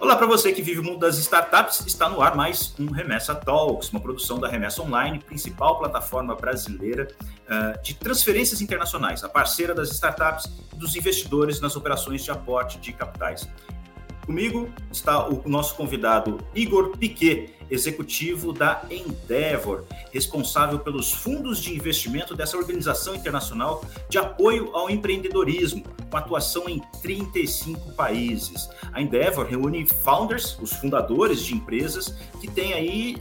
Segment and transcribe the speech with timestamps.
[0.00, 3.34] Olá para você que vive o mundo das startups, está no ar mais um Remessa
[3.34, 7.06] Talks, uma produção da Remessa Online, principal plataforma brasileira
[7.44, 12.78] uh, de transferências internacionais, a parceira das startups e dos investidores nas operações de aporte
[12.78, 13.46] de capitais.
[14.30, 22.32] Comigo está o nosso convidado Igor Piquet, executivo da Endeavor, responsável pelos fundos de investimento
[22.32, 28.68] dessa organização internacional de apoio ao empreendedorismo, com atuação em 35 países.
[28.92, 33.16] A Endeavor reúne founders, os fundadores de empresas, que têm aí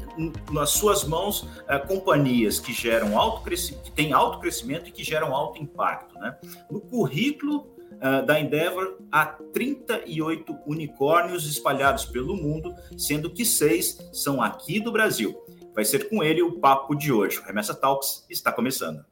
[0.52, 5.04] nas suas mãos uh, companhias que geram alto crescimento, que têm alto crescimento e que
[5.04, 6.14] geram alto impacto.
[6.20, 6.38] Né?
[6.70, 14.42] No currículo uh, da Endeavor há 38 unicórnios espalhados pelo mundo, sendo que seis são
[14.42, 15.36] aqui do Brasil.
[15.74, 17.40] Vai ser com ele o papo de hoje.
[17.40, 19.06] O Remessa Talks está começando.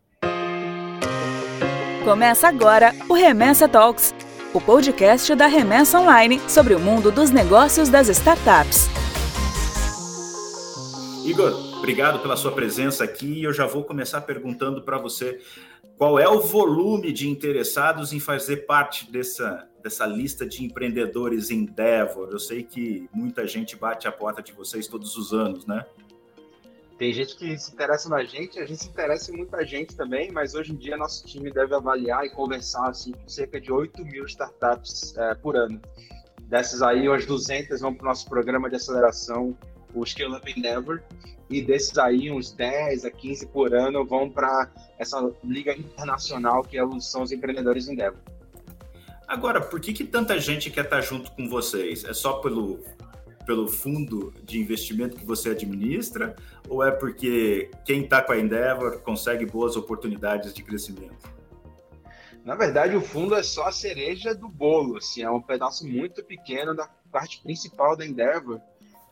[2.03, 4.15] Começa agora o Remessa Talks,
[4.53, 8.87] o podcast da Remessa Online sobre o mundo dos negócios das startups.
[11.25, 13.43] Igor, obrigado pela sua presença aqui.
[13.43, 15.41] Eu já vou começar perguntando para você
[15.97, 22.29] qual é o volume de interessados em fazer parte dessa, dessa lista de empreendedores Endeavor?
[22.31, 25.83] Eu sei que muita gente bate a porta de vocês todos os anos, né?
[26.99, 30.31] Tem gente que se interessa na gente, a gente se interessa em muita gente também,
[30.31, 34.03] mas hoje em dia nosso time deve avaliar e conversar assim, com cerca de 8
[34.05, 35.79] mil startups é, por ano.
[36.43, 39.55] Dessas aí, umas 200 vão para o nosso programa de aceleração,
[39.93, 41.01] o Scale Up Endeavor,
[41.49, 46.77] e desses aí, uns 10 a 15 por ano vão para essa liga internacional que
[46.77, 48.19] é são os empreendedores Endeavor.
[49.27, 52.03] Agora, por que, que tanta gente quer estar junto com vocês?
[52.05, 52.79] É só pelo,
[53.45, 56.35] pelo fundo de investimento que você administra
[56.69, 61.37] ou é porque quem está com a Endeavor consegue boas oportunidades de crescimento?
[62.43, 66.23] Na verdade, o fundo é só a cereja do bolo, assim, é um pedaço muito
[66.23, 68.61] pequeno da parte principal da Endeavor,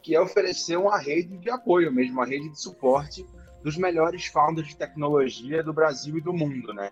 [0.05, 3.25] que é oferecer uma rede de apoio mesmo, uma rede de suporte
[3.63, 6.91] dos melhores founders de tecnologia do Brasil e do mundo, né?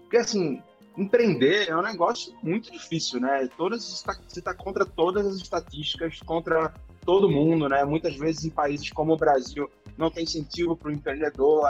[0.00, 0.62] Porque, assim,
[0.94, 3.48] empreender é um negócio muito difícil, né?
[3.56, 6.74] Todas, você está contra todas as estatísticas, contra
[7.06, 7.82] todo mundo, né?
[7.86, 11.64] Muitas vezes em países como o Brasil não tem incentivo para o empreendedor,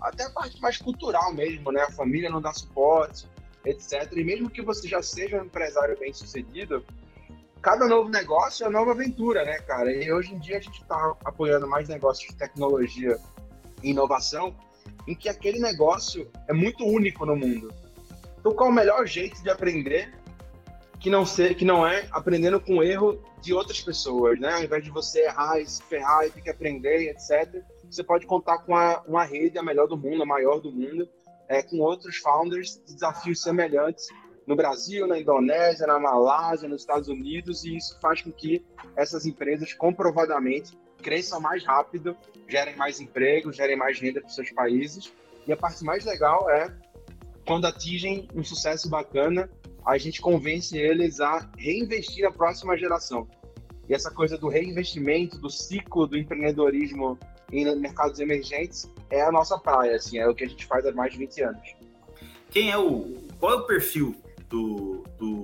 [0.00, 1.80] até a parte mais cultural mesmo, né?
[1.80, 3.26] A família não dá suporte,
[3.64, 4.08] etc.
[4.12, 6.84] E mesmo que você já seja um empresário bem sucedido,
[7.62, 9.90] cada novo negócio é uma nova aventura, né, cara?
[9.92, 13.16] E hoje em dia a gente está apoiando mais negócios de tecnologia
[13.82, 14.54] e inovação,
[15.06, 17.72] em que aquele negócio é muito único no mundo.
[18.38, 20.12] Então, qual o melhor jeito de aprender
[20.98, 24.54] que não, ser, que não é aprendendo com o erro de outras pessoas, né?
[24.54, 28.26] Ao invés de você errar e se ferrar e ter que aprender, etc., você pode
[28.26, 31.08] contar com a, uma rede a melhor do mundo, a maior do mundo,
[31.48, 34.06] é, com outros founders de desafios semelhantes
[34.46, 38.64] no Brasil, na Indonésia, na Malásia, nos Estados Unidos, e isso faz com que
[38.96, 42.16] essas empresas comprovadamente cresçam mais rápido,
[42.48, 45.12] gerem mais emprego, gerem mais renda para seus países.
[45.46, 46.72] E a parte mais legal é
[47.46, 49.50] quando atingem um sucesso bacana,
[49.84, 53.28] a gente convence eles a reinvestir na próxima geração.
[53.88, 57.18] E essa coisa do reinvestimento, do ciclo do empreendedorismo
[57.50, 60.92] em mercados emergentes é a nossa praia, assim, é o que a gente faz há
[60.92, 61.74] mais de 20 anos.
[62.50, 64.14] Quem é o qual é o perfil
[64.52, 65.42] do, do,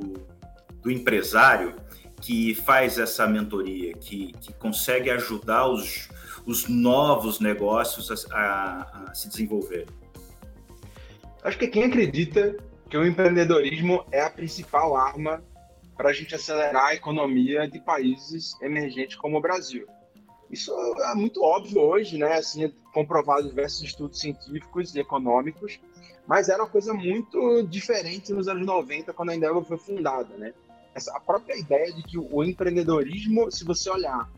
[0.82, 1.74] do empresário
[2.20, 6.10] que faz essa mentoria, que, que consegue ajudar os,
[6.44, 9.86] os novos negócios a, a, a se desenvolver?
[11.42, 12.56] Acho que quem acredita
[12.91, 15.42] que o empreendedorismo é a principal arma
[15.96, 19.86] para a gente acelerar a economia de países emergentes como o Brasil.
[20.50, 22.34] Isso é muito óbvio hoje, né?
[22.34, 25.78] Assim, comprovado diversos estudos científicos e econômicos,
[26.28, 30.53] mas era uma coisa muito diferente nos anos 90, quando a Endeavor foi fundada, né?
[30.94, 34.31] Essa, a própria ideia de que o empreendedorismo, se você olhar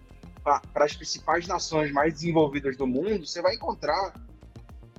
[0.44, 4.14] para as principais nações mais desenvolvidas do mundo, você vai encontrar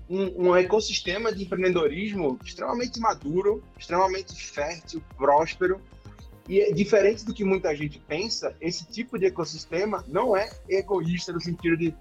[0.10, 5.80] um, um, ecossistema de empreendedorismo extremamente maduro, extremamente fértil, próspero.
[6.50, 11.32] E é diferente do que muita gente pensa, esse tipo de ecossistema não é egoísta
[11.32, 11.96] no sentido de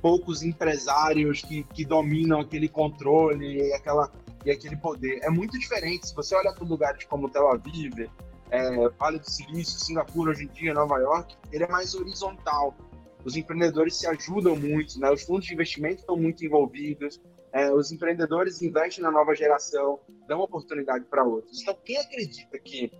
[0.00, 4.10] poucos empresários que, que dominam aquele controle aquela,
[4.44, 5.20] e aquele poder.
[5.22, 6.08] É muito diferente.
[6.08, 8.08] Se você olha para lugares como Tel Aviv,
[8.50, 12.76] é, Vale do Silício, Singapura hoje em dia, Nova York, ele é mais horizontal.
[13.24, 15.10] Os empreendedores se ajudam muito, né?
[15.10, 17.20] os fundos de investimento estão muito envolvidos,
[17.52, 21.62] é, os empreendedores investem na nova geração, dão oportunidade para outros.
[21.62, 22.90] Então, quem acredita que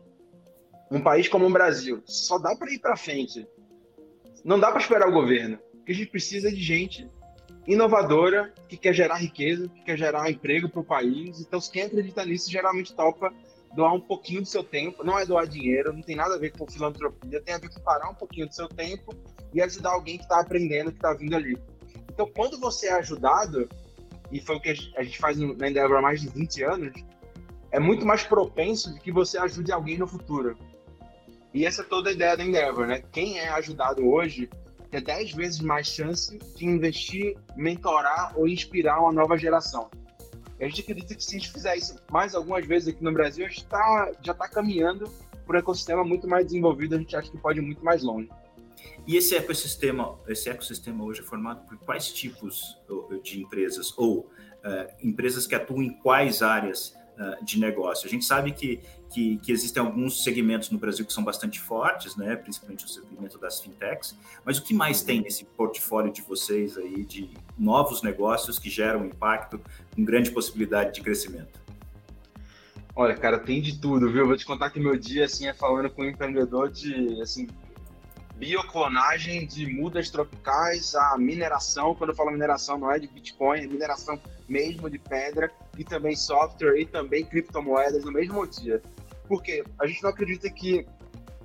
[0.91, 3.47] um país como o Brasil só dá para ir para frente,
[4.45, 7.11] não dá para esperar o governo, que a gente precisa de gente
[7.67, 11.41] inovadora, que quer gerar riqueza, que quer gerar emprego para o país.
[11.41, 13.33] Então, quem acredita nisso geralmente topa
[13.75, 16.53] doar um pouquinho do seu tempo, não é doar dinheiro, não tem nada a ver
[16.53, 19.15] com filantropia, tem a ver com parar um pouquinho do seu tempo
[19.55, 21.57] e ajudar alguém que está aprendendo, que está vindo ali.
[22.11, 23.69] Então, quando você é ajudado,
[24.31, 26.93] e foi o que a gente faz na Endeavor há mais de 20 anos,
[27.71, 30.57] é muito mais propenso de que você ajude alguém no futuro.
[31.55, 33.03] E essa é toda a ideia da Endeavor, né?
[33.11, 34.51] Quem é ajudado hoje
[34.93, 39.91] tem 10 vezes mais chance de investir, mentorar ou inspirar uma nova geração.
[40.61, 43.11] E a gente acredita que se a gente fizer isso mais algumas vezes aqui no
[43.11, 45.11] Brasil, a gente tá, já está caminhando
[45.47, 48.29] para um ecossistema muito mais desenvolvido, a gente acha que pode ir muito mais longe.
[49.07, 52.79] E esse ecossistema, esse ecossistema hoje é formado por quais tipos
[53.23, 54.29] de empresas ou uh,
[55.03, 58.07] empresas que atuam em quais áreas uh, de negócio?
[58.07, 58.81] A gente sabe que,
[59.13, 62.37] que, que, existem alguns segmentos no Brasil que são bastante fortes, né?
[62.37, 67.05] principalmente o segmento das fintechs, mas o que mais tem nesse portfólio de vocês aí
[67.05, 69.61] de novos negócios que geram impacto
[69.95, 71.61] com grande possibilidade de crescimento?
[72.95, 74.27] Olha, cara, tem de tudo, viu?
[74.27, 77.49] Vou te contar que meu dia assim é falando com um empreendedor de assim
[78.43, 83.67] bioclonagem de mudas tropicais, a mineração, quando eu falo mineração não é de Bitcoin, é
[83.69, 84.19] mineração
[84.53, 88.83] mesmo de pedra, e também software e também criptomoedas no mesmo dia.
[89.27, 90.87] Porque a gente não acredita que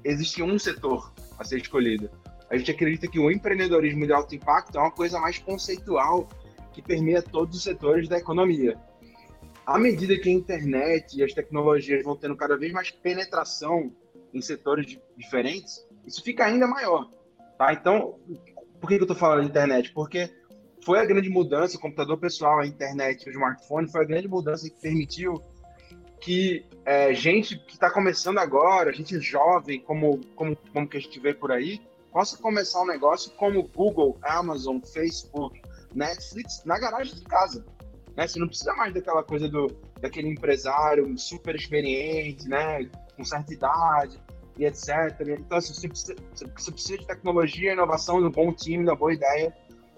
[0.03, 2.09] existe um setor a ser escolhido.
[2.49, 6.27] A gente acredita que o empreendedorismo de alto impacto é uma coisa mais conceitual
[6.73, 8.77] que permeia todos os setores da economia.
[9.65, 13.91] À medida que a internet e as tecnologias vão tendo cada vez mais penetração
[14.33, 17.09] em setores diferentes, isso fica ainda maior.
[17.57, 17.73] Tá?
[17.73, 18.19] Então,
[18.79, 19.91] por que, eu estou falando da internet?
[19.91, 20.29] Porque
[20.87, 24.69] foi a grande mudança, o computador pessoal, a internet, o smartphone, foi a grande mudança
[24.69, 25.43] que permitiu
[26.21, 31.19] que é, gente que está começando agora, gente jovem, como, como, como que a gente
[31.19, 35.61] vê por aí, possa começar um negócio como Google, Amazon, Facebook,
[35.93, 37.65] Netflix na garagem de casa.
[38.15, 38.25] Né?
[38.25, 39.67] Você não precisa mais daquela coisa do,
[39.99, 42.89] daquele empresário super experiente, né?
[43.17, 44.17] com certa idade,
[44.57, 44.87] e etc.
[45.37, 46.15] Então, assim, você, precisa,
[46.55, 49.53] você precisa de tecnologia, inovação, de um bom time, de uma boa ideia.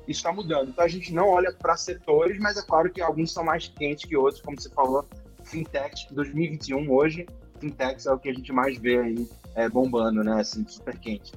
[0.09, 0.69] Isso está mudando.
[0.69, 4.09] Então, a gente não olha para setores, mas é claro que alguns são mais quentes
[4.09, 5.07] que outros, como você falou,
[5.43, 7.27] fintech 2021 hoje,
[7.59, 10.41] fintechs é o que a gente mais vê aí é, bombando, né?
[10.41, 11.33] Assim, super quente.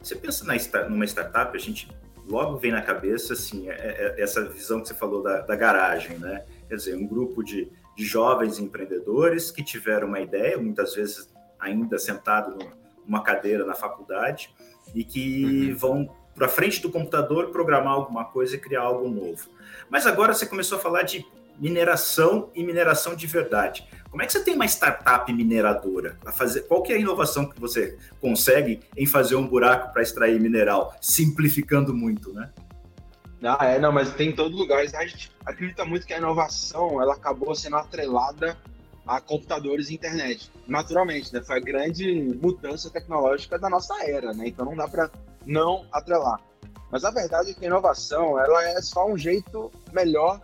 [0.00, 0.54] Você pensa na,
[0.88, 1.90] numa startup, a gente
[2.28, 5.56] logo vem na cabeça assim é, é, é, essa visão que você falou da, da,
[5.56, 6.44] garagem, né?
[6.68, 11.28] Quer dizer, um grupo de, de jovens empreendedores que tiveram uma ideia, muitas vezes
[11.58, 12.56] ainda sentado
[13.04, 14.54] numa cadeira na faculdade
[14.94, 15.76] e que uhum.
[15.76, 19.48] vão para frente do computador programar alguma coisa e criar algo novo.
[19.90, 21.24] Mas agora você começou a falar de
[21.58, 23.86] mineração e mineração de verdade.
[24.10, 26.18] Como é que você tem uma startup mineradora?
[26.24, 30.02] A fazer, qual que é a inovação que você consegue em fazer um buraco para
[30.02, 32.50] extrair mineral, simplificando muito, né?
[33.42, 34.80] Ah, é, não, mas tem em todo lugar.
[34.80, 38.56] A gente acredita muito que a inovação ela acabou sendo atrelada
[39.06, 40.50] a computadores e internet.
[40.66, 41.42] Naturalmente, né?
[41.42, 44.46] Foi a grande mudança tecnológica da nossa era, né?
[44.46, 45.10] Então não dá para
[45.46, 46.40] não atrelar.
[46.90, 50.40] Mas a verdade é que a inovação, ela é só um jeito melhor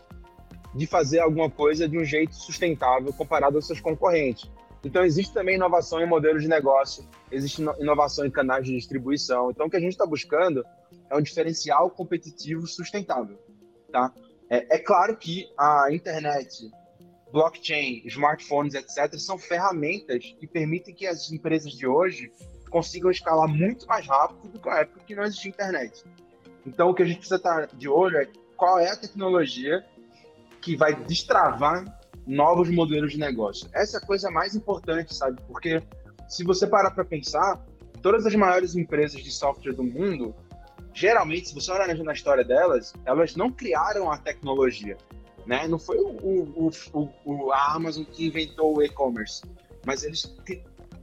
[0.75, 4.51] de fazer alguma coisa de um jeito sustentável comparado aos seus concorrentes.
[4.85, 9.51] Então existe também inovação em modelos de negócio, existe inovação em canais de distribuição.
[9.51, 10.65] Então o que a gente está buscando
[11.11, 13.39] é um diferencial competitivo sustentável,
[13.91, 14.13] tá?
[14.49, 16.71] É, é claro que a internet
[17.33, 22.33] blockchain, smartphones, etc., são ferramentas que permitem que as empresas de hoje
[22.69, 26.05] consigam escalar muito mais rápido do que a época que não existia internet.
[26.67, 29.85] Então, o que a gente precisa estar de olho é qual é a tecnologia
[30.61, 31.85] que vai destravar
[32.27, 33.69] novos modelos de negócio.
[33.73, 35.41] Essa é a coisa mais importante, sabe?
[35.47, 35.83] Porque
[36.29, 37.65] se você parar para pensar,
[38.03, 40.35] todas as maiores empresas de software do mundo,
[40.93, 44.99] geralmente, se você olhar na história delas, elas não criaram a tecnologia.
[45.47, 45.67] Né?
[45.67, 46.71] Não foi o, o,
[47.25, 49.43] o, a Amazon que inventou o e-commerce,
[49.87, 50.27] mas eles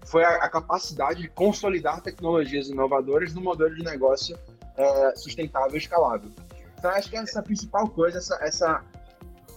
[0.06, 4.38] foi a, a, capacidade de consolidar tecnologias inovadoras no modelo de negócio
[4.78, 6.32] é, sustentável e escalável.
[6.78, 8.84] Então, acho que essa é principal coisa, essa, essa,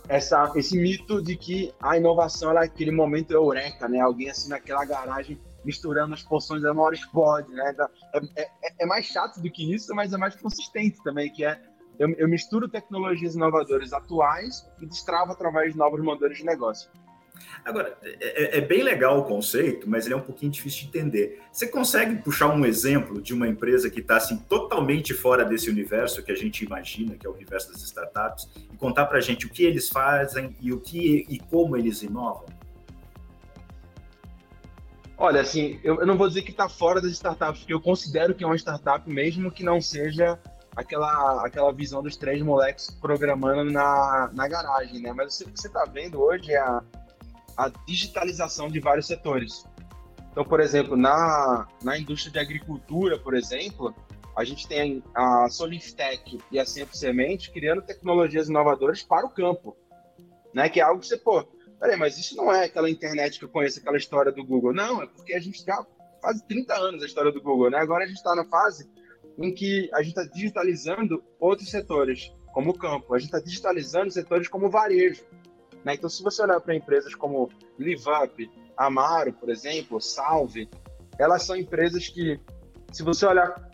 [0.08, 4.00] essa, esse mito de que a inovação é aquele momento eureka, né?
[4.00, 7.74] Alguém assim naquela garagem misturando as porções da maior explode, né?
[8.14, 8.48] É, é,
[8.80, 11.60] é, mais chato do que isso, mas é mais consistente também, que é
[11.98, 16.90] eu, eu misturo tecnologias inovadoras atuais e destravo através de novos modelos de negócio.
[17.64, 20.88] Agora, é, é, é, bem legal o conceito, mas ele é um pouquinho difícil de
[20.88, 21.42] entender.
[21.52, 26.22] Você consegue puxar um exemplo de uma empresa que está assim, totalmente fora desse universo
[26.22, 29.46] que a gente imagina, que é o universo das startups, e contar para a gente
[29.46, 32.46] o que eles fazem e o que e como eles inovam?
[35.16, 38.34] Olha, assim, eu, eu não vou dizer que está fora das startups, porque eu considero
[38.34, 40.38] que é uma startup, mesmo que não seja
[40.76, 45.12] aquela, aquela visão dos três moleques programando na, na garagem, né?
[45.12, 46.80] Mas o que você está vendo hoje é a,
[47.58, 49.64] a digitalização de vários setores.
[50.30, 53.92] Então, por exemplo, na, na indústria de agricultura, por exemplo,
[54.36, 59.76] a gente tem a Solistec e a Sempre Semente criando tecnologias inovadoras para o campo,
[60.54, 60.68] né?
[60.68, 61.42] Que é algo que você, pô,
[61.80, 64.72] peraí, mas isso não é aquela internet que eu conheço, aquela história do Google.
[64.72, 65.84] Não, é porque a gente já
[66.22, 67.78] faz 30 anos a história do Google, né?
[67.78, 68.88] Agora a gente está na fase
[69.36, 73.14] em que a gente está digitalizando outros setores, como o campo.
[73.14, 75.24] A gente está digitalizando setores como o varejo.
[75.84, 75.94] Né?
[75.94, 80.68] Então, se você olhar para empresas como LiveUp, Amaro, por exemplo, Salve,
[81.18, 82.40] elas são empresas que,
[82.92, 83.68] se você olhar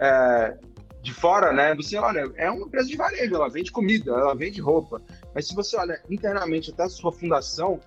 [0.00, 0.56] é,
[1.02, 1.74] de fora, né?
[1.74, 5.00] Você olha, é uma empresa de varejo, ela vende comida, ela vende roupa.
[5.34, 7.80] Mas se você olha internamente até a sua fundação,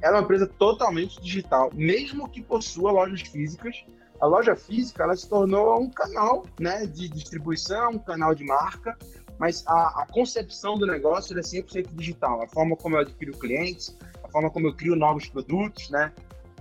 [0.00, 3.84] ela é uma empresa totalmente digital, mesmo que possua lojas físicas.
[4.20, 8.96] A loja física ela se tornou um canal né, de distribuição, um canal de marca,
[9.42, 12.40] mas a, a concepção do negócio é 100% digital.
[12.42, 16.12] A forma como eu adquiro clientes, a forma como eu crio novos produtos, né?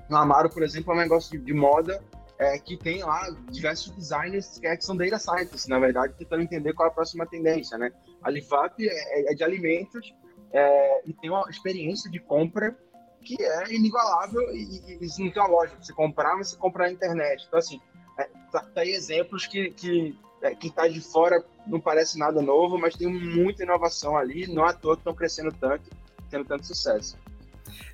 [0.09, 2.03] No Amaro, por exemplo, é um negócio de, de moda
[2.39, 6.41] é, que tem lá diversos designers que, é, que são data scientists, na verdade, tentando
[6.41, 7.91] entender qual é a próxima tendência, né?
[8.23, 10.15] A Livap é, é, de alimentos
[10.51, 12.75] é, e tem uma experiência de compra
[13.23, 15.71] que é inigualável e, e isso não tem uma loja.
[15.79, 17.45] Você comprar, mas você comprar na internet.
[17.47, 17.79] Então, assim,
[18.17, 22.41] é, tá, tá aí exemplos que, que é, quem está de fora não parece nada
[22.41, 25.89] novo, mas tem muita inovação ali, não é à toa que estão crescendo tanto,
[26.29, 27.17] tendo tanto sucesso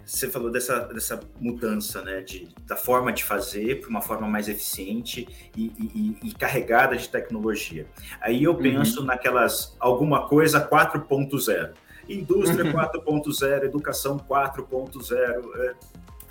[0.07, 4.47] você falou dessa, dessa mudança, né, de, da forma de fazer para uma forma mais
[4.47, 7.85] eficiente e, e, e, carregada de tecnologia.
[8.21, 8.61] Aí eu uhum.
[8.61, 9.05] penso uhum.
[9.05, 11.73] naquelas alguma coisa 4.0,
[12.07, 12.71] indústria uhum.
[12.71, 15.75] 4.0, educação 4.0, é,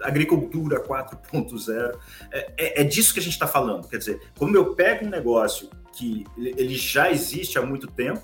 [0.02, 1.98] agricultura 4.0.
[2.32, 3.86] É, é, é, disso que a gente está falando.
[3.88, 8.22] Quer dizer, como eu pego um negócio que ele já existe há muito tempo,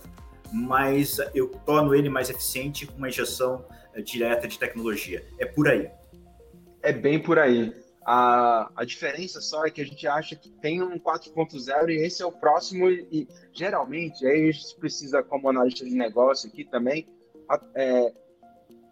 [0.53, 3.65] mas eu torno ele mais eficiente com uma injeção
[4.05, 5.27] direta de tecnologia.
[5.39, 5.91] É por aí.
[6.83, 7.75] É bem por aí.
[8.05, 12.23] A, a diferença só é que a gente acha que tem um 4.0 e esse
[12.23, 16.65] é o próximo, e, e geralmente, aí a gente precisa, como analista de negócio aqui
[16.65, 17.07] também,
[17.75, 18.13] é,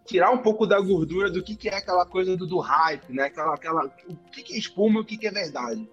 [0.05, 3.23] tirar um pouco da gordura do que, que é aquela coisa do, do hype, né?
[3.23, 5.87] Aquela, aquela, o que, que é espuma e o que, que é verdade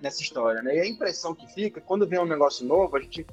[0.00, 0.76] nessa história, né?
[0.76, 3.26] E a impressão que fica, quando vem um negócio novo, a gente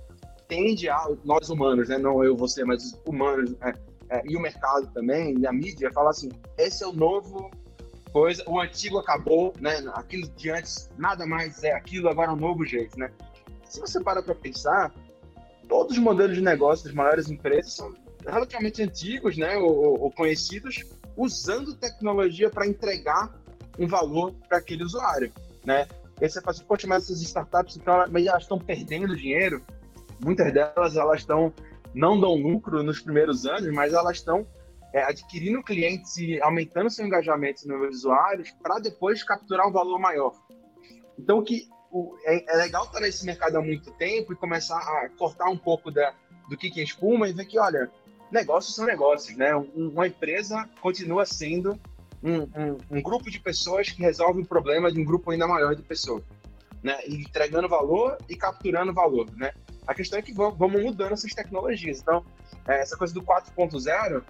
[0.48, 1.98] tende a, nós humanos, né?
[1.98, 3.74] Não eu, você, mas os humanos, é,
[4.10, 7.50] é, e o mercado também, e a mídia, fala assim: esse é o novo
[8.12, 9.82] coisa, o antigo acabou, né?
[9.94, 13.10] Aquilo de antes nada mais é aquilo, agora é um novo jeito, né?
[13.64, 14.94] Se você para para pensar,
[15.70, 17.94] todos os modelos de negócio das maiores empresas são
[18.28, 19.56] relativamente antigos, né?
[19.58, 20.84] Ou, ou conhecidos,
[21.16, 23.34] usando tecnologia para entregar
[23.80, 25.32] um valor para aquele usuário,
[25.64, 25.88] né?
[26.22, 29.62] E aí você fala assim, poxa, mas essas startups, então, mas elas estão perdendo dinheiro.
[30.24, 31.52] Muitas delas, elas estão
[31.94, 34.48] não dão lucro nos primeiros anos, mas elas estão
[34.94, 40.34] é, adquirindo clientes e aumentando seu engajamento nos usuários para depois capturar um valor maior.
[41.18, 45.10] Então, que o, é, é, legal estar nesse mercado há muito tempo e começar a
[45.18, 46.14] cortar um pouco da,
[46.48, 47.90] do que, que é espuma e ver que, olha,
[48.32, 49.56] negócios são negócios, né?
[49.56, 51.80] Uma empresa continua sendo
[52.24, 55.76] um, um, um grupo de pessoas que resolve um problema de um grupo ainda maior
[55.76, 56.24] de pessoas,
[56.84, 56.98] né?
[57.08, 59.52] entregando valor e capturando valor, né?
[59.88, 62.00] A questão é que vamos mudando essas tecnologias.
[62.00, 62.24] Então,
[62.68, 64.24] é, essa coisa do 4.0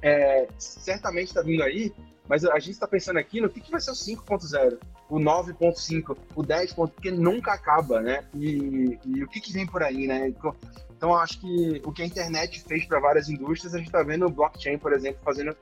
[0.00, 1.92] é, certamente está vindo aí,
[2.28, 4.78] mas a gente está pensando aqui no que, que vai ser o 5.0,
[5.10, 6.72] o 9.5, o 10.
[6.74, 8.24] porque nunca acaba, né?
[8.34, 10.28] E, e o que, que vem por aí, né?
[10.28, 10.54] Então,
[10.96, 14.26] então acho que o que a internet fez para várias indústrias, a gente está vendo
[14.26, 15.54] o blockchain, por exemplo, fazendo,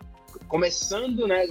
[0.49, 1.45] começando, né?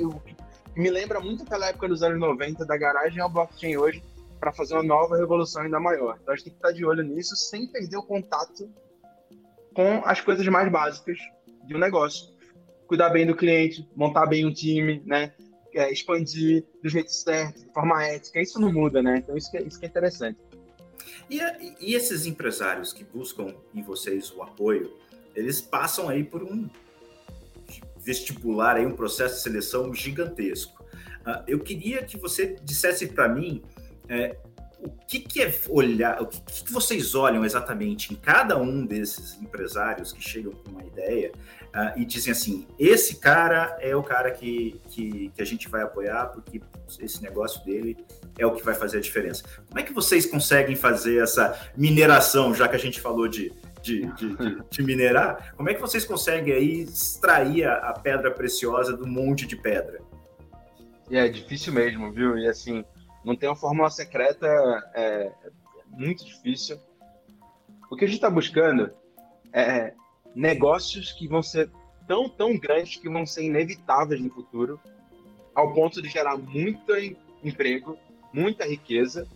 [0.75, 4.03] Me lembra muito aquela época dos anos 90 da garagem ao blockchain hoje,
[4.39, 6.17] para fazer uma nova revolução ainda maior.
[6.21, 8.67] Então a gente tem que estar de olho nisso sem perder o contato
[9.73, 11.17] com as coisas mais básicas
[11.65, 12.31] de um negócio.
[12.87, 15.33] Cuidar bem do cliente, montar bem um time, né?
[15.73, 19.19] É, expandir do jeito certo, de forma ética, isso não muda, né?
[19.19, 20.37] Então isso que é, isso que é interessante.
[21.29, 21.39] E,
[21.79, 24.97] e esses empresários que buscam em vocês o apoio,
[25.33, 26.69] eles passam aí por um
[28.03, 30.83] vestibular, aí, um processo de seleção gigantesco.
[31.21, 33.61] Uh, eu queria que você dissesse para mim
[34.09, 34.35] é,
[34.79, 39.39] o que, que, é olhar, o que, que, vocês olham exatamente em cada um desses
[39.39, 41.31] empresários que chegam com uma ideia
[41.67, 45.83] uh, e dizem assim: esse cara é o cara que, que, que, a gente vai
[45.83, 46.59] apoiar porque
[46.99, 47.95] esse negócio dele
[48.37, 49.43] é o que vai fazer a diferença.
[49.67, 54.05] Como é que vocês conseguem fazer essa mineração, já que a gente falou de, de,
[54.15, 55.53] de, de, de minerar?
[55.55, 60.01] Como é que vocês conseguem aí extrair a, a pedra preciosa do monte de pedra?
[61.09, 62.37] É difícil mesmo, viu?
[62.37, 62.85] E assim
[63.23, 64.47] não tem uma fórmula secreta,
[64.95, 65.31] é
[65.87, 66.79] muito difícil.
[67.89, 68.91] O que a gente está buscando
[69.53, 69.93] é
[70.33, 71.69] negócios que vão ser
[72.07, 74.79] tão, tão grandes que vão ser inevitáveis no futuro,
[75.53, 76.93] ao ponto de gerar muito
[77.43, 77.97] emprego,
[78.33, 79.27] muita riqueza.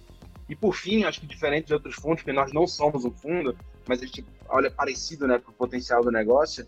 [0.47, 3.57] E por fim, acho que diferente de outros fundos, que nós não somos um fundo,
[3.87, 6.67] mas a gente olha parecido né, para o potencial do negócio,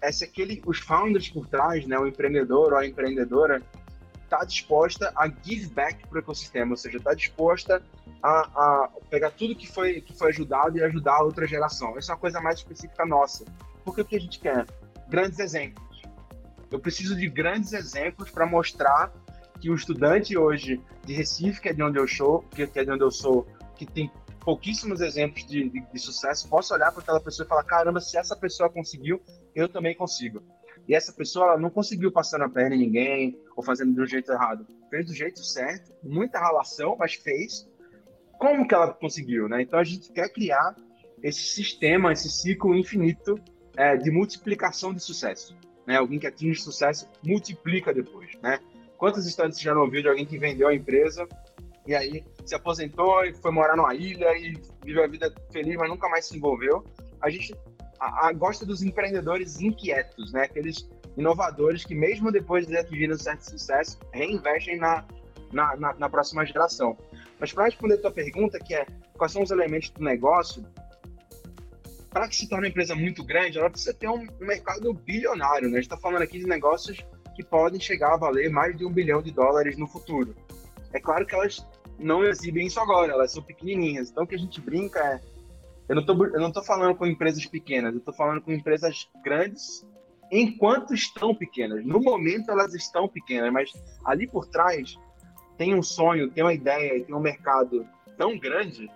[0.00, 3.62] é se aquele, os founders por trás, né, o empreendedor ou a empreendedora,
[4.24, 7.82] está disposta a give back para o ecossistema, ou seja, está disposta
[8.22, 11.96] a, a, pegar tudo que foi, que foi ajudado e ajudar a outra geração.
[11.96, 13.44] Essa é uma coisa mais específica nossa.
[13.84, 14.66] Porque o que a gente quer?
[15.08, 16.02] Grandes exemplos.
[16.70, 19.12] Eu preciso de grandes exemplos para mostrar
[19.60, 22.90] que o estudante hoje de Recife, que é de onde eu sou, que é de
[22.90, 23.46] onde eu sou,
[23.76, 24.10] que tem
[24.46, 28.16] pouquíssimos exemplos de, de, de sucesso, possa olhar para aquela pessoa e falar: caramba, se
[28.16, 29.20] essa pessoa conseguiu,
[29.52, 30.40] eu também consigo.
[30.86, 34.64] E essa pessoa não conseguiu passar na perna em ninguém ou fazendo do jeito errado.
[34.88, 37.68] Fez do jeito certo, muita relação, mas fez.
[38.38, 39.62] Como que ela conseguiu, né?
[39.62, 40.76] Então a gente quer criar
[41.22, 43.34] esse sistema, esse ciclo infinito
[43.76, 45.56] é, de multiplicação de sucesso.
[45.86, 45.96] Né?
[45.96, 48.60] Alguém que atinge sucesso multiplica depois, né?
[48.96, 51.26] Quantas histórias você já não ouviu de alguém que vendeu a empresa
[51.86, 55.88] e aí se aposentou e foi morar numa ilha e viveu a vida feliz, mas
[55.88, 56.84] nunca mais se envolveu.
[57.20, 57.54] A gente
[57.98, 60.42] a, a, gosta dos empreendedores inquietos, né?
[60.42, 65.04] Aqueles inovadores que mesmo depois de atingirem um certo sucesso, reinvestem na,
[65.52, 66.96] na, na, na próxima geração.
[67.38, 70.64] Mas para responder a tua pergunta, que é quais são os elementos do negócio,
[72.10, 75.68] para que se torne uma empresa muito grande, ela precisa ter um, um mercado bilionário,
[75.68, 75.78] né?
[75.78, 78.92] A gente está falando aqui de negócios que podem chegar a valer mais de um
[78.92, 80.34] bilhão de dólares no futuro.
[80.92, 81.66] É claro que elas
[81.98, 84.10] não exibem isso agora, elas são pequenininhas.
[84.10, 85.20] Então o que a gente brinca é,
[85.88, 89.08] eu não tô, eu não tô falando com empresas pequenas, eu tô falando com empresas
[89.22, 89.86] grandes
[90.30, 91.84] enquanto estão pequenas.
[91.84, 93.72] No momento elas estão pequenas, mas
[94.04, 94.96] ali por trás
[95.56, 97.86] tem um sonho, tem uma ideia, tem um mercado
[98.16, 98.90] tão grande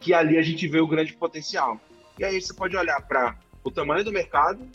[0.00, 1.80] que ali a gente vê o grande potencial.
[2.18, 4.68] E aí você pode olhar para o tamanho do mercado,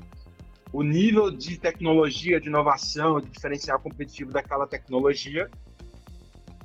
[0.73, 5.49] o nível de tecnologia, de inovação, de diferencial competitivo daquela tecnologia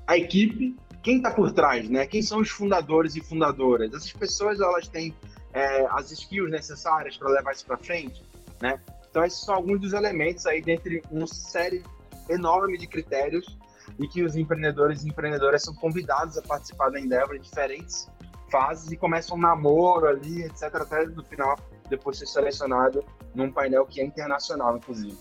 [0.06, 2.06] a equipe, quem está por trás, né?
[2.06, 3.92] Quem são os fundadores e fundadoras?
[3.92, 5.14] Essas pessoas elas têm
[5.52, 8.22] é, as skills necessárias para levar isso para frente,
[8.60, 8.80] né?
[9.10, 11.82] Então esses são alguns dos elementos aí dentre uma série
[12.28, 13.56] enorme de critérios
[13.98, 18.08] e que os empreendedores e empreendedoras são convidados a participar da Endeavor em diferentes
[18.50, 23.84] fases e começam um namoro ali, etc, até no final depois ser selecionado num painel
[23.84, 25.16] que é internacional, inclusive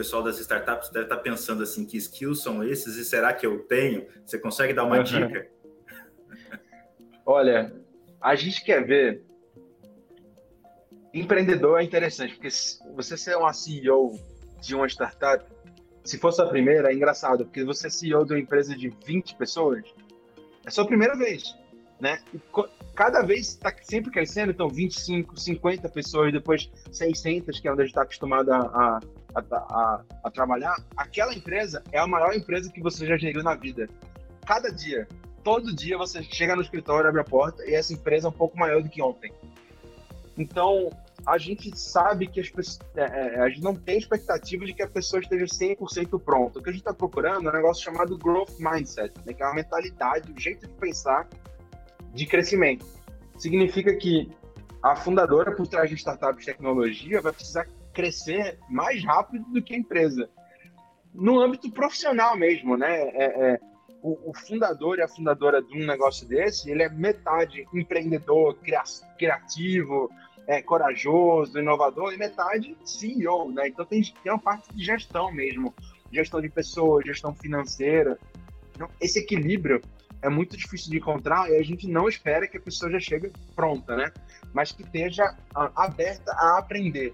[0.00, 3.58] pessoal das startups deve estar pensando assim, que skills são esses e será que eu
[3.64, 4.06] tenho?
[4.24, 5.02] Você consegue dar uma uhum.
[5.02, 5.46] dica?
[7.26, 7.70] Olha,
[8.18, 9.22] a gente quer ver
[11.12, 12.48] empreendedor é interessante, porque
[12.94, 14.18] você ser uma CEO
[14.62, 15.44] de uma startup,
[16.02, 19.36] se fosse a primeira, é engraçado, porque você é CEO de uma empresa de 20
[19.36, 19.84] pessoas,
[20.64, 21.54] é sua primeira vez,
[22.00, 22.22] né?
[22.32, 22.40] E
[22.94, 27.84] cada vez está sempre crescendo, então 25, 50 pessoas, depois 600, que é onde a
[27.84, 29.00] gente está acostumado a, a,
[29.34, 33.54] a, a, a trabalhar, aquela empresa é a maior empresa que você já geriu na
[33.54, 33.88] vida.
[34.46, 35.06] Cada dia,
[35.42, 38.58] todo dia você chega no escritório, abre a porta e essa empresa é um pouco
[38.58, 39.32] maior do que ontem.
[40.36, 40.90] Então,
[41.26, 44.82] a gente sabe que as pessoas, é, é, a gente não tem expectativa de que
[44.82, 46.58] a pessoa esteja 100% pronta.
[46.58, 49.46] O que a gente está procurando é um negócio chamado growth mindset, né, que é
[49.46, 51.28] uma mentalidade, um jeito de pensar
[52.14, 52.86] de crescimento.
[53.38, 54.30] Significa que
[54.82, 59.74] a fundadora por trás de startup de tecnologia vai precisar crescer mais rápido do que
[59.74, 60.28] a empresa.
[61.12, 63.00] No âmbito profissional mesmo, né?
[63.10, 63.60] É, é,
[64.02, 68.56] o, o, fundador e a fundadora de um negócio desse, ele é metade empreendedor,
[69.18, 70.10] criativo,
[70.46, 73.68] é, corajoso, inovador, e metade CEO, né?
[73.68, 75.74] Então tem, tem uma parte de gestão mesmo,
[76.10, 78.18] gestão de pessoas, gestão financeira.
[78.74, 79.80] Então, esse equilíbrio
[80.22, 83.32] é muito difícil de encontrar e a gente não espera que a pessoa já chegue
[83.54, 84.12] pronta, né?
[84.52, 87.12] Mas que esteja aberta a aprender.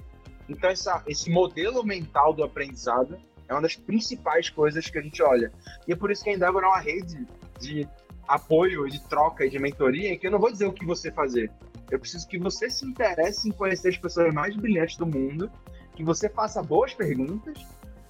[0.49, 5.23] Então, essa, esse modelo mental do aprendizado é uma das principais coisas que a gente
[5.23, 5.53] olha.
[5.87, 7.27] E é por isso que a Endeavor é uma rede
[7.61, 7.89] de
[8.27, 11.51] apoio, de troca e de mentoria, que eu não vou dizer o que você fazer.
[11.91, 15.51] Eu preciso que você se interesse em conhecer as pessoas mais brilhantes do mundo,
[15.95, 17.59] que você faça boas perguntas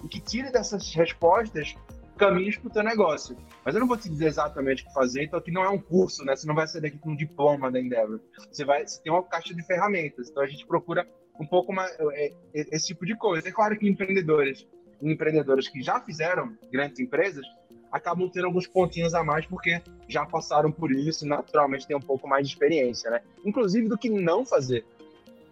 [0.02, 1.76] e que tire dessas respostas
[2.16, 3.36] caminhos para o teu negócio.
[3.64, 5.78] Mas eu não vou te dizer exatamente o que fazer, então aqui não é um
[5.78, 6.34] curso, né?
[6.34, 8.20] Você não vai sair daqui com um diploma da Endeavor.
[8.50, 10.30] Você vai você tem uma caixa de ferramentas.
[10.30, 11.06] Então a gente procura
[11.38, 13.48] um pouco mais é, é, esse tipo de coisa.
[13.48, 14.66] É claro que empreendedores,
[15.00, 17.46] empreendedores que já fizeram grandes empresas
[17.90, 22.28] acabam tendo alguns pontinhos a mais porque já passaram por isso naturalmente têm um pouco
[22.28, 23.20] mais de experiência, né?
[23.44, 24.84] Inclusive do que não fazer,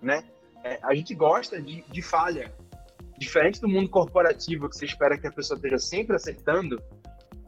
[0.02, 0.24] né?
[0.62, 2.52] É, a gente gosta de, de falha.
[3.16, 6.82] Diferente do mundo corporativo, que você espera que a pessoa esteja sempre acertando,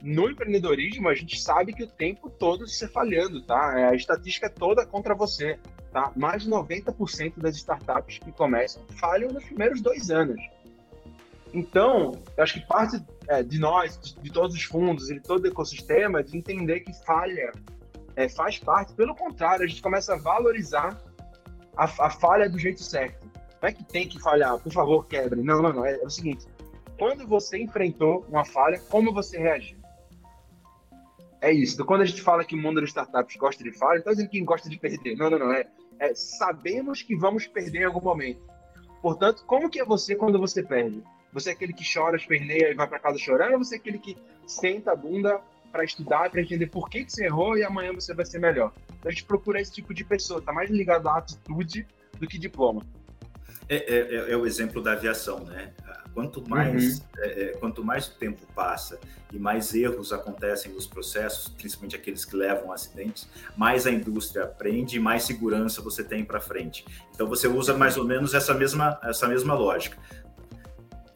[0.00, 3.74] no empreendedorismo a gente sabe que o tempo todo você falhando, tá?
[3.76, 5.58] É, a estatística é toda contra você
[5.96, 6.12] tá?
[6.14, 10.38] mais de 90% das startups que começam falham nos primeiros dois anos.
[11.54, 15.20] Então, eu acho que parte é, de nós, de, de, todos os fundos e de
[15.20, 17.50] todo o ecossistema, de entender que falha
[18.14, 18.92] é, faz parte.
[18.92, 21.00] Pelo contrário, a gente começa a valorizar
[21.74, 23.26] a, a, falha do jeito certo.
[23.62, 25.40] Não é que tem que falhar, por favor, quebre.
[25.40, 25.86] Não, não, não.
[25.86, 26.44] É, é o seguinte:
[26.98, 29.78] quando você enfrentou uma falha, como você reagiu?
[31.40, 31.74] É isso.
[31.74, 34.10] Então, quando a gente fala que o mundo das startups gosta de falha, não está
[34.10, 35.16] dizendo que gosta de perder.
[35.16, 35.52] Não, não, não.
[35.52, 35.66] É,
[35.98, 38.40] é, sabemos que vamos perder em algum momento.
[39.00, 41.02] Portanto, como que é você quando você perde?
[41.32, 43.98] Você é aquele que chora, esperneia e vai para casa chorando, ou você é aquele
[43.98, 47.92] que senta a bunda para estudar, para entender por que, que você errou e amanhã
[47.92, 48.72] você vai ser melhor?
[48.98, 51.86] Então a gente procura esse tipo de pessoa, tá mais ligado à atitude
[52.18, 52.82] do que diploma.
[53.68, 55.72] É, é, é, é o exemplo da aviação, né?
[56.16, 57.04] Quanto mais, uhum.
[57.18, 58.98] É, é, quanto mais o tempo passa
[59.30, 64.44] e mais erros acontecem nos processos, principalmente aqueles que levam a acidentes, mais a indústria
[64.44, 66.86] aprende e mais segurança você tem para frente.
[67.14, 69.98] Então você usa mais ou menos essa mesma, essa mesma lógica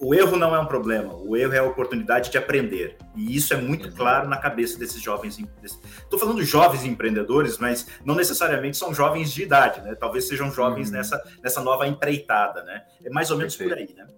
[0.00, 2.96] o erro não é um problema, o erro é a oportunidade de aprender.
[3.14, 5.38] E isso é muito claro na cabeça desses jovens.
[5.62, 9.94] Estou falando jovens empreendedores, mas não necessariamente são jovens de idade, né?
[9.94, 10.96] Talvez sejam jovens uhum.
[10.96, 12.82] nessa, nessa nova empreitada, né?
[13.04, 13.86] É mais ou menos Perfeito.
[13.86, 14.10] por aí, né?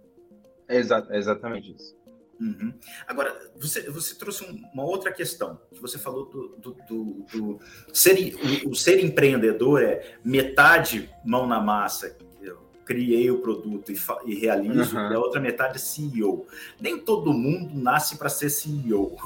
[0.68, 2.00] É, exa é exatamente isso.
[2.40, 2.72] Uhum.
[3.06, 7.60] Agora, você, você trouxe uma outra questão, que você falou do, do, do, do
[7.92, 12.16] ser, o, o ser empreendedor é metade mão na massa
[12.84, 15.12] criei o produto e, e realizo, uhum.
[15.12, 16.46] e a outra metade é CEO.
[16.80, 19.16] Nem todo mundo nasce para ser CEO.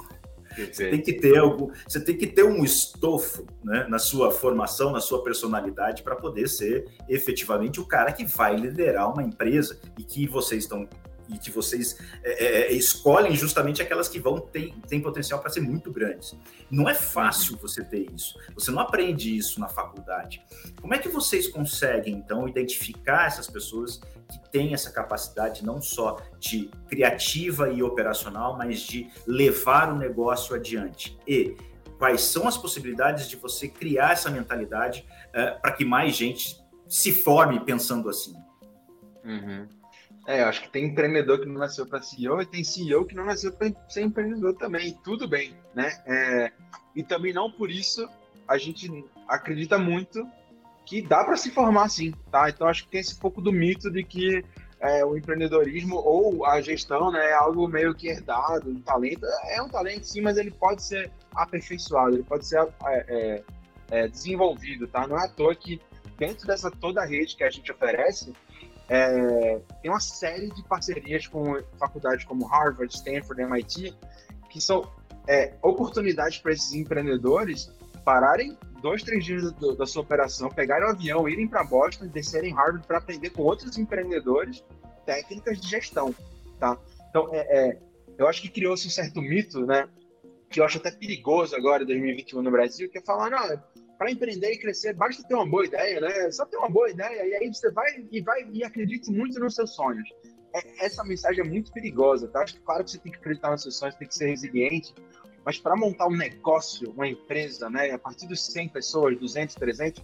[0.57, 4.91] Você tem que ter algo, você tem que ter um estofo né, na sua formação,
[4.91, 10.03] na sua personalidade, para poder ser efetivamente o cara que vai liderar uma empresa e
[10.03, 10.89] que vocês estão
[11.29, 15.51] e que vocês é, é, é, escolhem justamente aquelas que vão ter, ter potencial para
[15.51, 16.35] ser muito grandes.
[16.71, 18.39] Não é fácil você ter isso.
[18.55, 20.43] Você não aprende isso na faculdade.
[20.81, 26.21] Como é que vocês conseguem, então, identificar essas pessoas que têm essa capacidade não só
[26.39, 31.17] de criativa e operacional, mas de levar o negócio adiante?
[31.27, 31.57] E
[31.99, 36.57] quais são as possibilidades de você criar essa mentalidade uh, para que mais gente
[36.89, 38.35] se forme pensando assim?
[39.25, 39.67] Uhum.
[40.27, 43.15] É, eu acho que tem empreendedor que não nasceu para CEO e tem CEO que
[43.15, 44.93] não nasceu para ser empreendedor também.
[45.05, 45.93] Tudo bem, né?
[46.05, 46.53] É,
[46.95, 48.09] e também não por isso
[48.49, 50.27] a gente acredita muito
[50.85, 52.49] que dá para se formar assim, tá?
[52.49, 54.45] Então acho que tem esse pouco do mito de que
[54.81, 59.25] é, o empreendedorismo ou a gestão né, é algo meio que herdado, um talento.
[59.49, 63.45] É um talento sim, mas ele pode ser aperfeiçoado, ele pode ser é, é,
[63.91, 65.07] é desenvolvido, tá?
[65.07, 65.81] Não é à toa que
[66.19, 68.33] dentro dessa toda rede que a gente oferece,
[68.89, 73.97] é, tem uma série de parcerias com faculdades como Harvard, Stanford, MIT,
[74.49, 74.89] que são
[75.27, 77.71] é, oportunidades para esses empreendedores
[78.05, 82.07] pararem dois, três dias do, da sua operação, pegarem o um avião, irem para Boston,
[82.07, 84.63] descerem em Harvard para aprender com outros empreendedores
[85.05, 86.15] técnicas de gestão,
[86.59, 86.79] tá?
[87.11, 87.79] Então, é, é
[88.19, 89.89] eu acho que criou-se um certo mito, né?
[90.49, 93.61] Que eu acho até perigoso agora, em 2021 no Brasil, que é falar, não,
[93.99, 96.31] para empreender e crescer, basta ter uma boa ideia, né?
[96.31, 99.55] Só ter uma boa ideia e aí você vai e vai e acredite muito nos
[99.55, 100.09] seus sonhos.
[100.55, 102.43] É, essa mensagem é muito perigosa, tá?
[102.43, 104.95] Acho que claro que você tem que acreditar nos seus sonhos, tem que ser resiliente,
[105.45, 110.03] mas para montar um negócio, uma empresa, né, a partir dos 100 pessoas, 200, 300,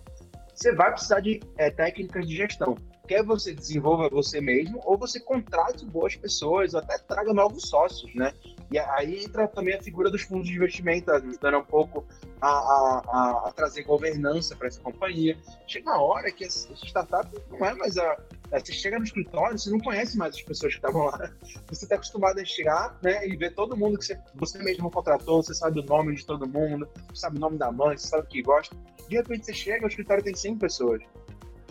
[0.54, 2.76] você vai precisar de é, técnicas de gestão.
[3.08, 8.14] Quer você desenvolva você mesmo, ou você contrate boas pessoas, ou até traga novos sócios,
[8.14, 8.32] né?
[8.72, 12.06] E aí entra também a figura dos fundos de investimento, ajudando um pouco
[12.40, 15.36] a, a, a trazer governança para essa companhia.
[15.66, 18.16] Chega uma hora que essa startup não é mais a.
[18.50, 21.30] É, você chega no escritório, você não conhece mais as pessoas que estavam lá.
[21.68, 25.42] Você está acostumado a chegar né, e ver todo mundo que você, você mesmo contratou,
[25.42, 28.26] você sabe o nome de todo mundo, sabe o nome da mãe, você sabe o
[28.26, 28.76] que gosta.
[29.08, 31.02] De repente você chega, o escritório tem 100 pessoas.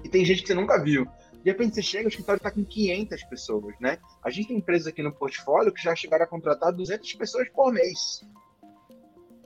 [0.04, 1.08] E tem gente que você nunca viu.
[1.44, 3.98] De repente você chega, o escritório está com 500 pessoas, né?
[4.24, 7.74] A gente tem empresas aqui no portfólio que já chegaram a contratar 200 pessoas por
[7.74, 8.22] mês.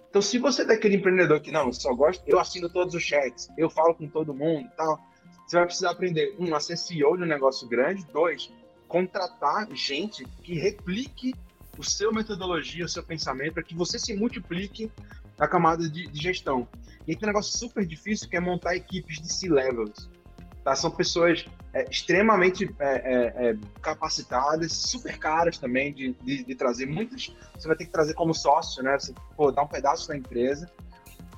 [0.10, 3.50] Então, se você é daquele empreendedor que não, só gosta, eu assino todos os cheques,
[3.58, 4.98] eu falo com todo mundo tal,
[5.46, 8.52] você vai precisar aprender, um, a ser CEO de um negócio grande, dois,
[8.88, 11.36] contratar gente que replique
[11.78, 14.92] o seu metodologia, o seu pensamento, para que você se multiplique
[15.38, 16.68] na camada de, de gestão.
[17.06, 20.10] E aí tem um negócio super difícil que é montar equipes de C-levels.
[20.65, 20.75] Tá?
[20.75, 26.88] São pessoas é, extremamente é, é, é, capacitadas, super caras também de, de, de, trazer.
[26.88, 28.97] Muitas você vai ter que trazer como sócio, né?
[28.97, 30.67] Você pô, dar um pedaço da empresa.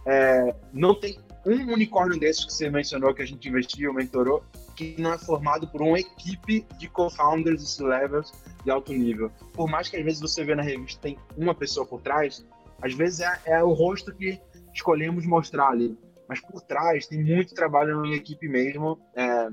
[0.05, 4.45] É, não tem um unicórnio desses que você mencionou, que a gente investiu, mentorou,
[4.77, 8.31] que não é formado por uma equipe de co-founders e C-levels
[8.63, 9.29] de alto nível.
[9.51, 12.45] Por mais que às vezes você vê na revista tem uma pessoa por trás,
[12.81, 14.39] às vezes é, é o rosto que
[14.73, 15.97] escolhemos mostrar ali.
[16.27, 18.99] Mas por trás tem muito trabalho em equipe mesmo.
[19.15, 19.49] É,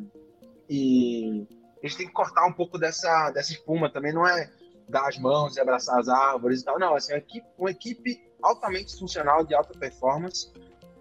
[0.68, 1.46] e
[1.86, 4.50] gente tem que cortar um pouco dessa, dessa espuma também, não é
[4.88, 7.70] dar as mãos e abraçar as árvores e tal, não, assim, é uma equipe, uma
[7.70, 10.52] equipe altamente funcional, de alta performance,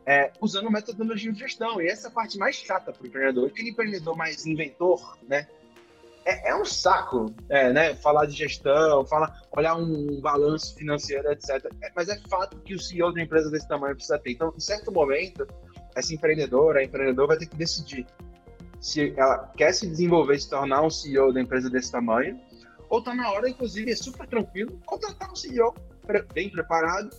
[0.06, 1.82] é, usando metodologia de gestão.
[1.82, 3.48] E essa é a parte mais chata para o empreendedor.
[3.48, 5.48] Aquele empreendedor mais inventor, né?
[6.26, 7.96] É, é um saco, é, né?
[7.96, 11.66] Falar de gestão, falar, olhar um balanço financeiro, etc.
[11.82, 14.32] É, mas é fato que o CEO de uma empresa desse tamanho precisa ter.
[14.32, 15.46] Então, em certo momento,
[15.96, 18.06] essa empreendedora, empreendedor vai ter que decidir
[18.80, 22.40] se ela quer se desenvolver, se tornar um CEO da empresa desse tamanho,
[22.90, 25.74] ou está na hora, inclusive, é super tranquilo, contratar um CEO
[26.34, 27.10] bem preparado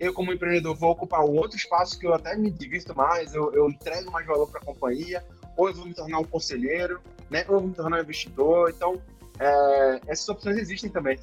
[0.00, 3.52] eu como empreendedor vou ocupar um outro espaço que eu até me divirto mais, eu,
[3.52, 5.22] eu entrego mais valor para a companhia,
[5.56, 8.70] ou eu vou me tornar um conselheiro, né, ou eu vou me tornar um investidor.
[8.70, 9.00] Então,
[9.38, 11.18] é, essas opções existem também.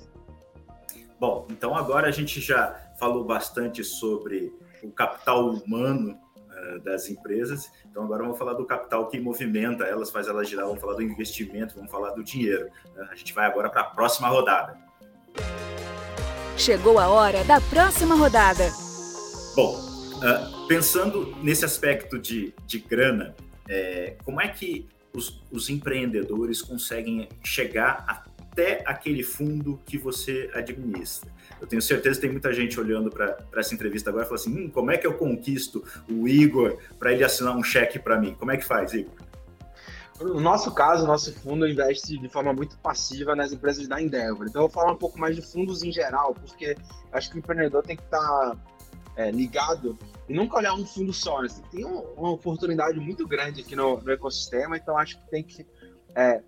[1.20, 7.72] Bom, então agora a gente já falou bastante sobre o capital humano uh, das empresas,
[7.90, 11.02] então agora vamos falar do capital que movimenta elas, faz elas girar, vamos falar do
[11.02, 12.68] investimento, vamos falar do dinheiro.
[12.96, 14.78] Uh, a gente vai agora para a próxima rodada.
[16.56, 18.70] Chegou a hora da próxima rodada.
[19.56, 23.36] Bom, uh, pensando nesse aspecto de, de grana,
[23.70, 31.30] é, como é que os, os, empreendedores conseguem chegar até aquele fundo que você administra?
[31.60, 34.66] Eu tenho certeza que tem muita gente olhando para essa entrevista agora e falando assim:
[34.66, 38.36] hum, como é que eu conquisto o Igor para ele assinar um cheque para mim?
[38.38, 39.14] Como é que faz, Igor?
[40.20, 44.48] No nosso caso, o nosso fundo investe de forma muito passiva nas empresas da Endeavor.
[44.48, 46.76] Então, eu vou falar um pouco mais de fundos em geral, porque
[47.12, 48.58] acho que o empreendedor tem que estar tá,
[49.18, 49.98] é, ligado
[50.30, 51.42] e nunca olhar um fundo só.
[51.42, 51.50] Né?
[51.72, 55.66] Tem uma oportunidade muito grande aqui no, no ecossistema, então acho que tem que
[56.16, 56.42] é,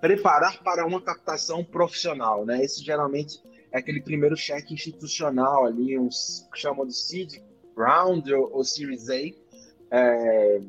[0.00, 2.46] preparar para uma captação profissional.
[2.46, 2.62] Né?
[2.62, 7.42] Esse geralmente é aquele primeiro cheque institucional ali, uns chamam de seed
[7.76, 9.16] round ou, ou Series A.
[9.92, 10.60] É,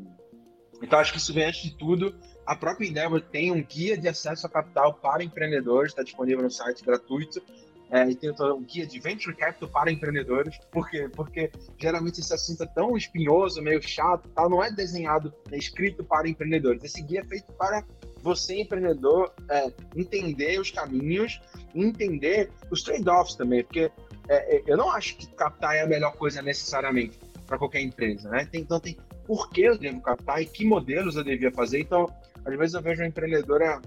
[0.82, 4.08] então, acho que isso vem antes de tudo a própria Endeavor tem um guia de
[4.08, 7.42] acesso a capital para empreendedores, está disponível no site gratuito.
[7.92, 10.58] É, e tem um guia de Venture Capital para empreendedores.
[10.72, 11.10] Por quê?
[11.14, 16.02] Porque geralmente esse assunto é tão espinhoso, meio chato, tal, não é desenhado, é escrito
[16.02, 16.82] para empreendedores.
[16.86, 17.84] Esse guia é feito para
[18.22, 21.42] você, empreendedor, é, entender os caminhos,
[21.76, 23.92] entender os trade-offs também, porque
[24.30, 28.30] é, é eu não acho que captar é a melhor coisa necessariamente para qualquer empresa,
[28.30, 28.48] né?
[28.54, 31.82] Então tem por que eu devo captar e que modelos eu devia fazer.
[31.82, 32.08] Então,
[32.46, 33.82] às vezes eu vejo uma empreendedora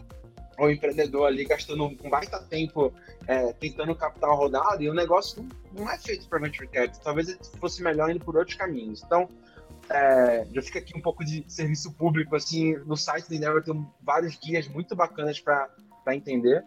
[0.59, 2.93] um empreendedor ali gastando um baita tempo
[3.27, 7.03] é, tentando captar uma rodada e o negócio não, é feito para venture capital.
[7.03, 9.03] Talvez fosse melhor indo por outros caminhos.
[9.03, 9.29] Então,
[9.89, 13.87] é, já fica aqui um pouco de serviço público, assim, no site da Endeavor tem
[14.01, 15.69] vários guias muito bacanas para
[16.13, 16.65] entender.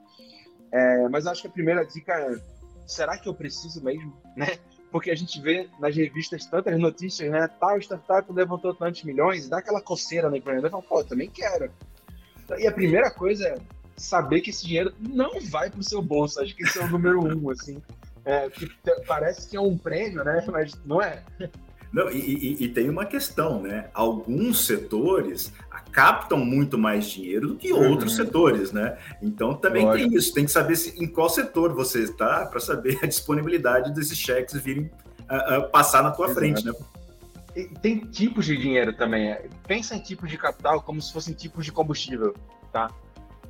[0.72, 2.40] É, mas acho que a primeira dica é,
[2.86, 4.58] será que eu preciso mesmo, né?
[4.92, 7.48] Porque a gente vê nas revistas tantas notícias, né?
[7.60, 11.72] Tal startup levantou tantos milhões, dá aquela coceira no empreendedor e fala, pô, também quero.
[12.58, 13.58] E a primeira coisa é
[13.98, 16.40] saber que esse dinheiro não vai para o seu bolso.
[16.40, 17.82] Acho que esse é o número um, assim.
[18.24, 18.70] É, que
[19.08, 20.46] parece que é um prêmio, né?
[20.52, 21.24] Mas não é.
[21.92, 23.90] Não, e, e, e, tem uma questão, né?
[23.94, 25.54] Alguns setores
[25.92, 27.92] captam muito mais dinheiro do que uhum.
[27.92, 28.98] outros setores, né?
[29.22, 30.10] Então também Lógico.
[30.10, 33.94] tem isso, tem que saber se, em qual setor você está para saber a disponibilidade
[33.94, 36.40] desses cheques virem uh, uh, passar na tua Exato.
[36.40, 36.74] frente, né?
[37.56, 39.32] E tem tipos de dinheiro também.
[39.32, 39.48] É.
[39.66, 42.36] Pensa em tipos de capital como se fossem tipos de combustível,
[42.72, 42.92] tá?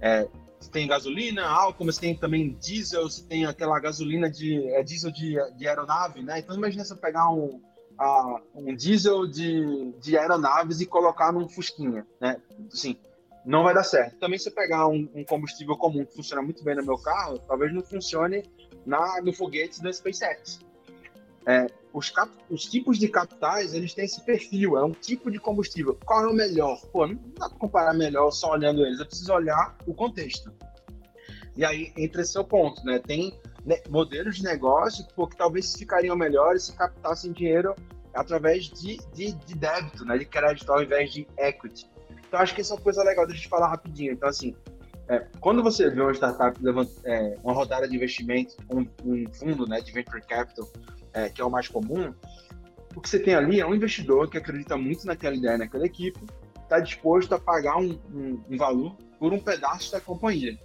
[0.02, 0.28] É,
[0.60, 5.12] você tem gasolina, álcool, mas tem também diesel, você tem aquela gasolina de é, diesel
[5.12, 6.40] de, de aeronave, né?
[6.40, 7.62] Então imagina você pegar um,
[7.98, 12.42] a, um diesel de, de aeronaves e colocar num fusquinha, né?
[12.72, 12.98] Assim,
[13.46, 14.18] não vai dar certo.
[14.18, 17.74] Também se pegar um, um, combustível comum que funciona muito bem no meu carro, talvez
[17.74, 18.44] não funcione
[18.86, 20.60] na, no foguete da SpaceX.
[21.46, 25.40] É, os, cap, os tipos de capitais, eles têm esse perfil, é um tipo de
[25.40, 25.98] combustível.
[26.06, 26.80] Qual é o melhor?
[26.92, 30.54] Pô, não dá para comparar melhor só olhando eles, eu preciso olhar o contexto.
[31.56, 33.00] E aí entra esse seu ponto, né?
[33.00, 33.34] Tem
[33.66, 37.74] né, modelos de negócio pô, que talvez ficariam melhores se captassem dinheiro
[38.14, 41.90] através de, de, de, débito, né, de crédito ao invés de equity.
[42.28, 44.14] Então, acho que isso é uma coisa legal da gente falar rapidinho.
[44.14, 44.56] Então, assim,
[45.10, 49.66] é, quando você vê uma startup levant, é, uma rodada de investimento, um, um, fundo
[49.66, 50.68] né, de venture capital,
[51.18, 52.14] é, que é o mais comum,
[52.96, 56.20] o que você tem ali é um investidor que acredita muito naquela ideia, naquela equipe,
[56.64, 60.58] está disposto a pagar um, um, um valor por um pedaço da companhia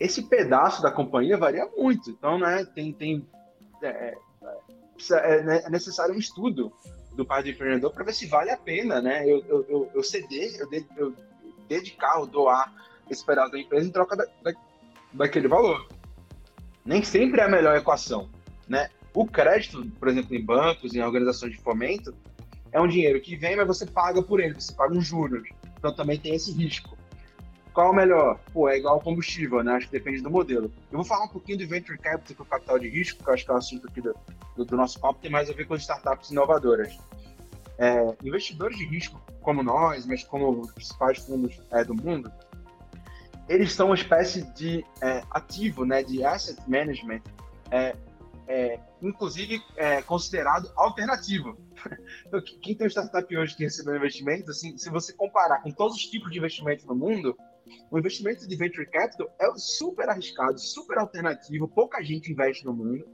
[0.00, 2.10] esse pedaço da companhia varia muito.
[2.10, 3.28] Então, né, tem, tem
[3.82, 6.72] é, é, é, né, é necessário um estudo
[7.14, 9.28] do do empreendedor para ver se vale a pena, né?
[9.28, 11.14] Eu, eu, eu, eu ceder, eu, de, eu
[11.68, 12.72] dedicar, ou doar
[13.10, 14.52] esse pedaço da empresa em troca da, da,
[15.12, 15.86] daquele valor.
[16.82, 18.30] Nem sempre é a melhor equação,
[18.66, 18.88] né?
[19.12, 22.14] O crédito, por exemplo, em bancos, em organizações de fomento,
[22.72, 25.48] é um dinheiro que vem, mas você paga por ele, você paga um juros.
[25.76, 26.96] Então também tem esse risco.
[27.72, 28.38] Qual é o melhor?
[28.52, 29.72] Pô, é igual ao combustível, né?
[29.72, 30.72] Acho que depende do modelo.
[30.90, 33.28] Eu vou falar um pouquinho do Venture Capital, que é o capital de risco, que
[33.28, 34.14] eu acho que é o assunto aqui do,
[34.56, 36.98] do, do nosso papo, tem mais a ver com startups inovadoras.
[37.78, 42.30] É, investidores de risco como nós, mas como os principais fundos é, do mundo,
[43.48, 47.22] eles são uma espécie de é, ativo, né, de asset management,
[48.50, 51.56] é, inclusive é, considerado alternativo.
[52.26, 56.02] Então, quem tem startup hoje que recebeu investimentos, assim, se você comparar com todos os
[56.02, 57.36] tipos de investimentos no mundo,
[57.90, 63.06] o investimento de venture capital é super arriscado, super alternativo, pouca gente investe no mundo.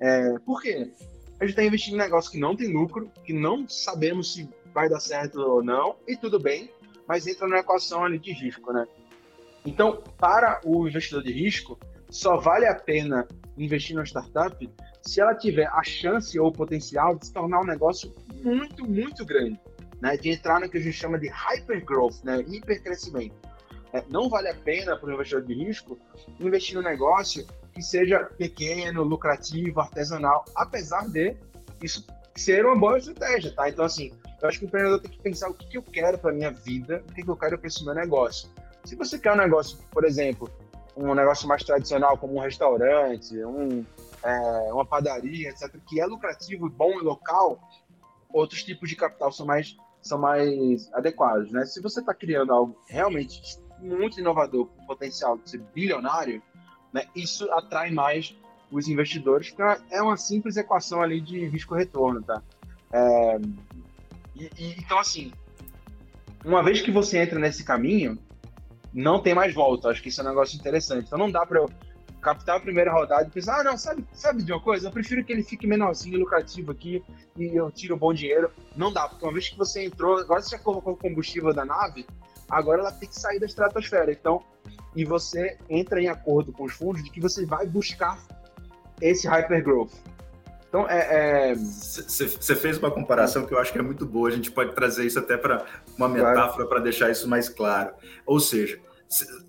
[0.00, 0.92] É, por quê?
[1.40, 4.88] A gente está investindo em negócio que não tem lucro, que não sabemos se vai
[4.88, 6.70] dar certo ou não, e tudo bem,
[7.06, 8.86] mas entra na equação ali de risco, né?
[9.64, 11.78] Então, para o investidor de risco,
[12.10, 14.70] só vale a pena investir numa startup
[15.02, 19.24] se ela tiver a chance ou o potencial de se tornar um negócio muito, muito
[19.24, 19.60] grande,
[20.00, 20.16] né?
[20.16, 22.44] De entrar no que a gente chama de hypergrowth, né?
[22.46, 23.36] Hipercrescimento.
[23.92, 25.98] É, não vale a pena para o investidor de risco
[26.38, 31.34] investir num negócio que seja pequeno, lucrativo, artesanal, apesar de
[31.82, 33.68] isso ser uma boa estratégia, tá?
[33.68, 36.18] Então, assim, eu acho que o empreendedor tem que pensar o que, que eu quero
[36.18, 38.48] para minha vida, o que, que eu quero para esse meu negócio.
[38.84, 40.50] Se você quer um negócio, por exemplo,
[40.98, 43.84] um negócio mais tradicional, como um restaurante, um,
[44.22, 47.60] é, uma padaria, etc., que é lucrativo, bom e local,
[48.28, 51.52] outros tipos de capital são mais, são mais adequados.
[51.52, 51.64] Né?
[51.64, 56.42] Se você está criando algo realmente muito inovador, com potencial de ser bilionário,
[56.92, 58.36] né, isso atrai mais
[58.70, 62.22] os investidores, porque é uma simples equação ali de risco-retorno.
[62.22, 62.42] Tá?
[62.92, 63.38] É,
[64.34, 65.32] e, e, então, assim,
[66.44, 68.18] uma vez que você entra nesse caminho,
[68.92, 69.88] não tem mais volta.
[69.88, 71.06] Acho que isso é um negócio interessante.
[71.06, 71.70] Então não dá para eu
[72.20, 74.88] captar a primeira rodada e pensar, ah, não, sabe, sabe de uma coisa?
[74.88, 77.02] Eu prefiro que ele fique menorzinho, lucrativo aqui
[77.36, 78.50] e eu tiro bom dinheiro.
[78.76, 81.64] Não dá, porque uma vez que você entrou, agora você já colocou o combustível da
[81.64, 82.06] nave,
[82.48, 84.10] agora ela tem que sair da estratosfera.
[84.10, 84.42] Então,
[84.96, 88.20] e você entra em acordo com os fundos de que você vai buscar
[89.00, 89.92] esse hypergrowth.
[90.68, 91.54] Então, é.
[91.54, 92.56] Você é...
[92.56, 94.28] fez uma comparação que eu acho que é muito boa.
[94.28, 95.64] A gente pode trazer isso até para
[95.96, 96.68] uma metáfora claro.
[96.68, 97.92] para deixar isso mais claro.
[98.26, 98.78] Ou seja,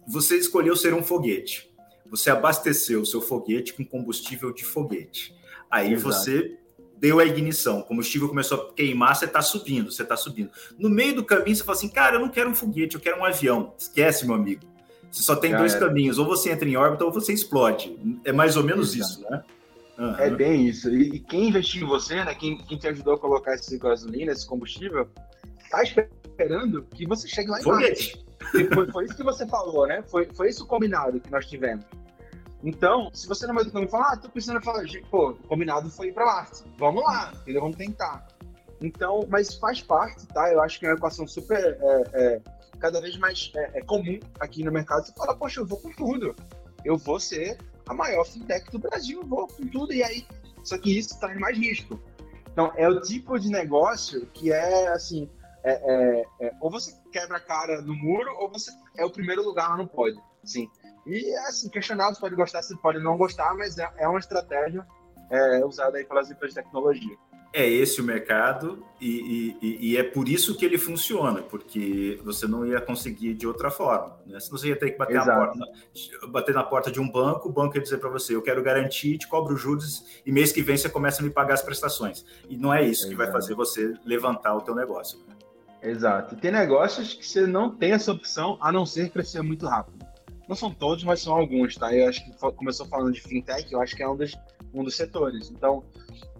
[0.07, 1.69] você escolheu ser um foguete.
[2.09, 5.35] Você abasteceu o seu foguete com combustível de foguete.
[5.69, 6.13] Aí Exato.
[6.13, 6.57] você
[6.97, 10.49] deu a ignição, o combustível começou a queimar, você está subindo, você está subindo.
[10.77, 13.19] No meio do caminho, você fala assim, cara, eu não quero um foguete, eu quero
[13.19, 13.73] um avião.
[13.77, 14.65] Esquece, meu amigo.
[15.09, 17.97] Você só tem dois caminhos, ou você entra em órbita ou você explode.
[18.25, 19.11] É mais ou menos Exato.
[19.11, 19.43] isso, né?
[19.99, 20.15] Uhum.
[20.15, 20.89] É bem isso.
[20.89, 22.33] E, quem investiu em você, né?
[22.33, 25.09] Quem, quem te ajudou a colocar esse gasolina, esse combustível,
[25.69, 28.17] tá esperando que você chegue lá embaixo.
[28.73, 30.01] Foi, foi isso que você falou, né?
[30.03, 31.85] Foi, foi isso o combinado que nós tivemos.
[32.63, 35.47] Então, se você no meio do caminho fala, ah, tô pensando em falar, pô, o
[35.47, 36.63] combinado foi ir pra Marte.
[36.77, 37.61] Vamos lá, entendeu?
[37.61, 38.25] Vamos tentar.
[38.81, 40.51] Então, mas faz parte, tá?
[40.51, 41.77] Eu acho que é uma equação super.
[41.81, 42.41] É, é,
[42.79, 45.05] cada vez mais é, é comum aqui no mercado.
[45.05, 46.33] Você fala, poxa, eu vou com tudo.
[46.85, 47.57] Eu vou ser
[47.89, 50.25] a maior fintech do Brasil, vou com tudo, e aí.
[50.63, 51.99] Só que isso traz mais risco.
[52.51, 55.29] Então, é o tipo de negócio que é assim:
[55.63, 59.43] é, é, é, ou você quebra a cara no muro, ou você é o primeiro
[59.43, 60.21] lugar lá no pódio.
[60.43, 60.69] Sim.
[61.05, 64.85] E, assim, questionado, você pode gostar, você pode não gostar, mas é, é uma estratégia
[65.31, 67.17] é, usada aí pelas empresas de tecnologia
[67.51, 72.47] é esse o mercado e, e, e, é por isso que ele funciona, porque você
[72.47, 74.19] não ia conseguir de outra forma.
[74.25, 74.39] Né?
[74.39, 75.59] Se você ia ter que bater, na porta,
[76.27, 79.17] bater na porta de um banco, o banco ia dizer para você: eu quero garantir,
[79.17, 82.23] te cobro juros e mês que vem você começa a me pagar as prestações.
[82.47, 83.09] E não é isso Exato.
[83.09, 85.19] que vai fazer você levantar o teu negócio.
[85.27, 85.35] Né?
[85.81, 86.35] Exato.
[86.35, 90.05] E tem negócios que você não tem essa opção a não ser crescer muito rápido.
[90.47, 91.95] Não são todos, mas são alguns, tá?
[91.95, 94.35] Eu acho que começou falando de fintech, eu acho que é um dos,
[94.73, 95.49] um dos setores.
[95.49, 95.83] Então,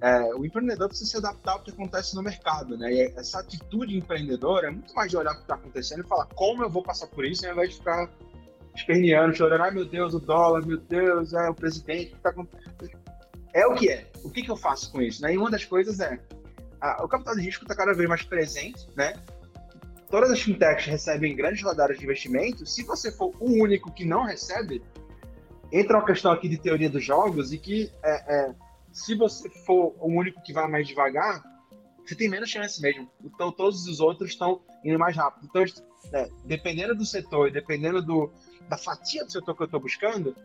[0.02, 2.92] é, o empreendedor precisa se adaptar ao que acontece no mercado, né?
[2.94, 6.26] E essa atitude empreendedora é muito mais de olhar o que está acontecendo e falar
[6.28, 8.10] como eu vou passar por isso, ao invés de ficar
[8.76, 12.34] esperneando, chorando, ai meu Deus, o dólar, meu Deus, é o presidente, o tá
[13.54, 14.08] É o que é.
[14.24, 15.22] O que, que eu faço com isso?
[15.22, 15.34] Né?
[15.34, 16.20] E uma das coisas é,
[16.80, 19.14] a, o capital de risco está cada vez mais presente, né?
[20.10, 22.66] Todas as fintechs recebem grandes rodadas de investimento.
[22.66, 24.82] Se você for o único que não recebe,
[25.72, 28.56] entra uma questão aqui de teoria dos jogos e que é, é
[28.92, 31.44] se você for o único que vai mais devagar,
[32.06, 33.10] você tem menos chance mesmo.
[33.24, 35.48] Então todos os outros estão indo mais rápido.
[35.48, 35.64] Então,
[36.14, 38.32] é, dependendo do setor e dependendo do,
[38.68, 40.36] da fatia do setor que eu estou buscando,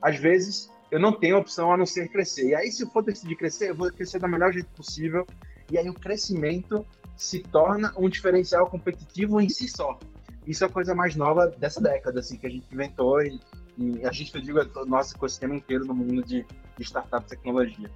[0.00, 2.48] às vezes eu não tenho opção a não ser crescer.
[2.48, 5.26] E aí, se eu for decidir crescer, eu vou crescer da melhor jeito possível.
[5.70, 6.84] E aí o crescimento
[7.16, 9.98] se torna um diferencial competitivo em si só.
[10.46, 13.38] Isso é a coisa mais nova dessa década, assim, que a gente inventou e
[13.80, 16.44] e a gente, eu digo, é o nosso ecossistema inteiro no mundo de,
[16.76, 17.90] de startup tecnologia.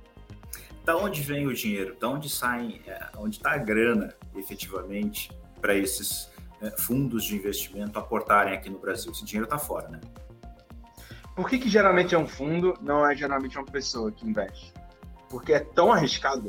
[0.82, 1.94] da onde vem o dinheiro?
[2.00, 5.30] Da onde sai, é, onde está a grana, efetivamente,
[5.60, 6.30] para esses
[6.62, 9.12] é, fundos de investimento aportarem aqui no Brasil?
[9.12, 10.00] Esse dinheiro está fora, né?
[11.36, 14.72] Por que, que geralmente é um fundo, não é geralmente uma pessoa que investe?
[15.28, 16.48] Porque é tão arriscado,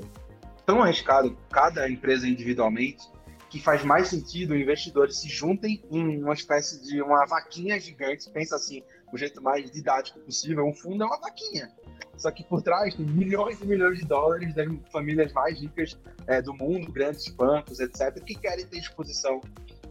[0.65, 3.03] tão arriscado cada empresa individualmente,
[3.49, 8.29] que faz mais sentido investidores se juntem em uma espécie de uma vaquinha gigante.
[8.29, 8.83] Pensa assim,
[9.15, 11.71] o jeito mais didático possível, um fundo é uma vaquinha.
[12.17, 15.97] Só que por trás tem milhões e milhões de dólares das famílias mais ricas
[16.27, 19.41] é, do mundo, grandes bancos, etc., que querem ter exposição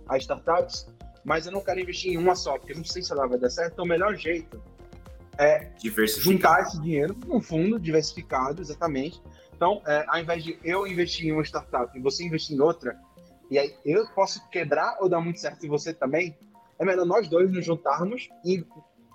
[0.09, 0.87] a startups,
[1.25, 3.39] mas eu não quero investir em uma só, porque eu não sei se ela vai
[3.39, 3.73] dar certo.
[3.73, 4.63] Então, o melhor jeito
[5.39, 5.71] é
[6.19, 9.23] juntar esse dinheiro num fundo diversificado, exatamente.
[9.57, 12.99] Então, é, ao invés de eu investir em uma startup e você investir em outra,
[13.51, 16.37] e aí eu posso quebrar ou dar muito certo em você também,
[16.79, 18.65] é melhor nós dois nos juntarmos e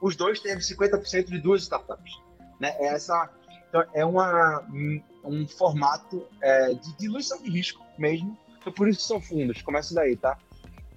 [0.01, 2.19] os dois terem 50% de duas startups.
[2.59, 2.75] Né?
[2.79, 3.29] É essa,
[3.67, 4.65] então, é uma,
[5.23, 8.37] um formato é, de diluição de risco mesmo.
[8.59, 9.61] Então, por isso são fundos.
[9.61, 10.37] Começa daí, tá?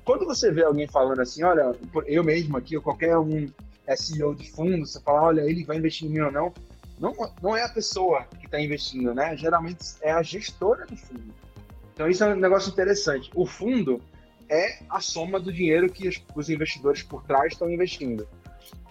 [0.05, 1.73] Quando você vê alguém falando assim, olha,
[2.07, 3.49] eu mesmo aqui, ou qualquer um
[3.87, 6.53] é CEO de fundo, você fala, olha, ele vai investir em mim ou não,
[6.99, 9.37] não, não é a pessoa que está investindo, né?
[9.37, 11.35] Geralmente é a gestora do fundo.
[11.95, 13.31] Então isso é um negócio interessante.
[13.35, 14.01] O fundo
[14.49, 18.27] é a soma do dinheiro que os investidores por trás estão investindo.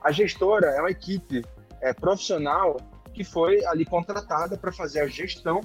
[0.02, 1.44] A gestora é uma equipe
[1.82, 2.78] é, profissional
[3.14, 5.62] que foi ali contratada para fazer a gestão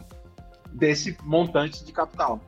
[0.73, 2.41] desse montante de capital.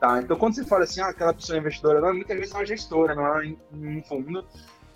[0.00, 0.20] Tá?
[0.20, 2.66] Então, quando você fala assim, ah, aquela pessoa é investidora, não, muitas vezes é uma
[2.66, 4.46] gestora, não é um fundo,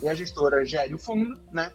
[0.03, 1.72] e a gestora gere o fundo, né?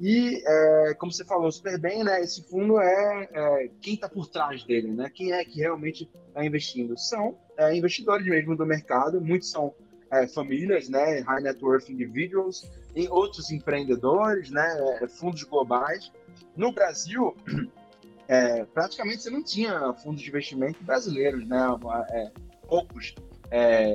[0.00, 4.26] E, é, como você falou super bem, né, esse fundo é, é quem está por
[4.26, 5.10] trás dele, né?
[5.14, 6.98] Quem é que realmente está investindo?
[6.98, 9.72] São é, investidores mesmo do mercado, muitos são
[10.10, 16.12] é, famílias, né, high net worth individuals, e outros empreendedores, né, é, fundos globais.
[16.56, 17.36] No Brasil,
[18.28, 21.58] é, praticamente você não tinha fundos de investimento brasileiros, né?
[22.10, 22.30] É,
[22.68, 23.14] poucos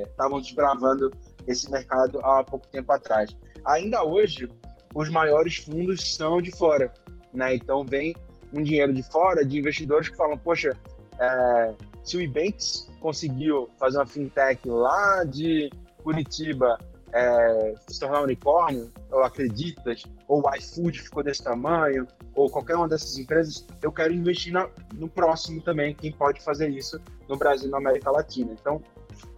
[0.06, 1.10] estavam é, desbravando
[1.46, 3.34] esse mercado há pouco tempo atrás.
[3.64, 4.48] Ainda hoje,
[4.94, 6.92] os maiores fundos são de fora,
[7.32, 7.54] né?
[7.54, 8.14] Então vem
[8.52, 10.76] um dinheiro de fora de investidores que falam, poxa,
[11.18, 15.70] é, se o Ebanks conseguiu fazer uma fintech lá de
[16.02, 16.78] Curitiba
[17.12, 22.76] é, se tornar um unicórnio, ou acreditas, ou o iFood ficou desse tamanho, ou qualquer
[22.76, 27.36] uma dessas empresas, eu quero investir na, no próximo também, quem pode fazer isso no
[27.36, 28.52] Brasil e na América Latina.
[28.52, 28.82] Então,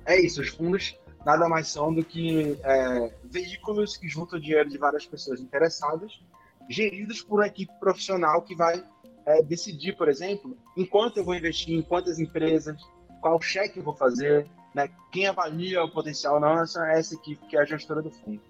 [0.05, 4.79] é isso, os fundos nada mais são do que é, veículos que juntam dinheiro de
[4.79, 6.21] várias pessoas interessadas,
[6.69, 8.83] geridos por uma equipe profissional que vai
[9.27, 12.81] é, decidir, por exemplo, em quanto eu vou investir, em quantas empresas,
[13.21, 14.89] qual cheque eu vou fazer, né?
[15.11, 18.41] Quem avalia o potencial nossa é essa equipe que é a gestora do fundo.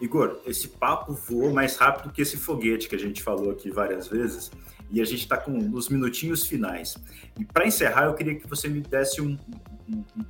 [0.00, 4.08] Igor, esse papo voou mais rápido que esse foguete que a gente falou aqui várias
[4.08, 4.50] vezes
[4.90, 6.96] e a gente está com os minutinhos finais.
[7.38, 9.38] E para encerrar, eu queria que você me desse um,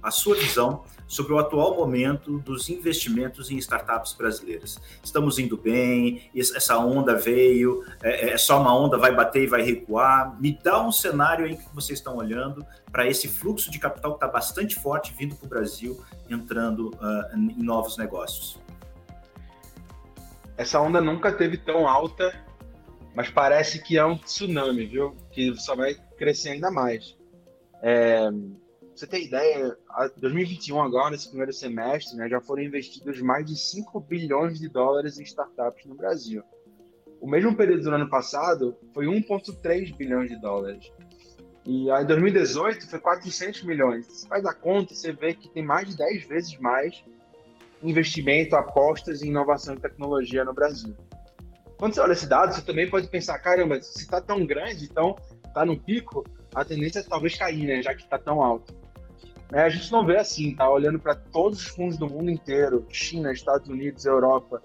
[0.03, 4.81] a sua visão sobre o atual momento dos investimentos em startups brasileiras.
[5.03, 9.63] Estamos indo bem, essa onda veio, é, é só uma onda, vai bater e vai
[9.63, 10.41] recuar.
[10.41, 14.17] Me dá um cenário em que vocês estão olhando para esse fluxo de capital que
[14.17, 18.59] está bastante forte vindo para o Brasil, entrando uh, em novos negócios.
[20.57, 22.33] Essa onda nunca teve tão alta
[23.15, 25.17] mas parece que é um tsunami, viu?
[25.31, 27.17] Que só vai crescer ainda mais.
[27.81, 28.29] É,
[28.95, 29.77] você tem ideia,
[30.17, 35.19] 2021 agora, nesse primeiro semestre, né, já foram investidos mais de 5 bilhões de dólares
[35.19, 36.43] em startups no Brasil.
[37.21, 40.93] O mesmo período do ano passado foi 1,3 bilhões de dólares.
[41.67, 44.07] E aí, em 2018 foi 400 milhões.
[44.07, 47.03] Você faz a conta, você vê que tem mais de 10 vezes mais
[47.83, 50.95] investimento, apostas em inovação e tecnologia no Brasil.
[51.77, 55.17] Quando você olha esse dado, você também pode pensar, caramba, se está tão grande, então
[55.45, 56.25] está no pico,
[56.55, 57.83] a tendência é talvez cair, né?
[57.83, 58.75] Já que está tão alto.
[59.55, 60.69] É, a gente não vê assim, tá?
[60.69, 64.61] Olhando para todos os fundos do mundo inteiro, China, Estados Unidos, Europa,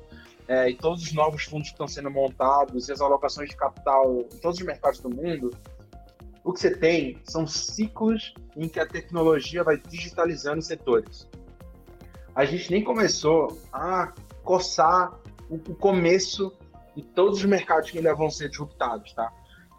[0.47, 4.21] é, e todos os novos fundos que estão sendo montados, e as alocações de capital
[4.21, 5.51] em todos os mercados do mundo,
[6.43, 11.29] o que você tem são ciclos em que a tecnologia vai digitalizando setores.
[12.33, 14.11] A gente nem começou a
[14.43, 15.13] coçar
[15.51, 16.51] o começo
[16.95, 19.31] e todos os mercados que ainda vão ser disruptados, tá?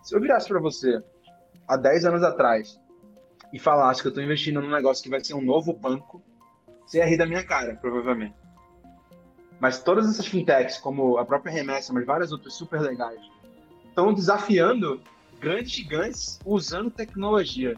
[0.05, 1.03] Se eu virasse para você
[1.67, 2.79] há 10 anos atrás
[3.53, 6.23] e falasse que eu estou investindo num negócio que vai ser um novo banco,
[6.87, 8.35] você ia rir da minha cara, provavelmente.
[9.59, 13.21] Mas todas essas fintechs, como a própria Remessa, mas várias outras super legais,
[13.87, 15.03] estão desafiando
[15.39, 17.77] grandes gigantes usando tecnologia.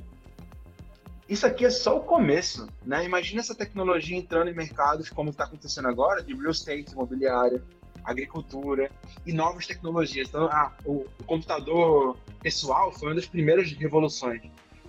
[1.28, 3.04] Isso aqui é só o começo, né?
[3.04, 7.62] Imagina essa tecnologia entrando em mercados como está acontecendo agora, de real estate, imobiliária,
[8.04, 8.90] agricultura
[9.24, 10.28] e novas tecnologias.
[10.28, 14.42] Então, ah, o, o computador pessoal foi uma das primeiras revoluções.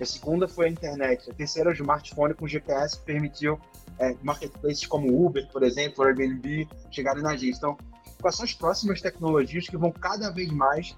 [0.04, 1.32] A segunda foi a internet.
[1.32, 3.58] A terceira, o smartphone com GPS que permitiu
[3.98, 7.56] é, marketplaces como Uber, por exemplo, Airbnb, chegarem na gente.
[7.56, 7.78] Então,
[8.22, 10.98] quais são as próximas tecnologias que vão cada vez mais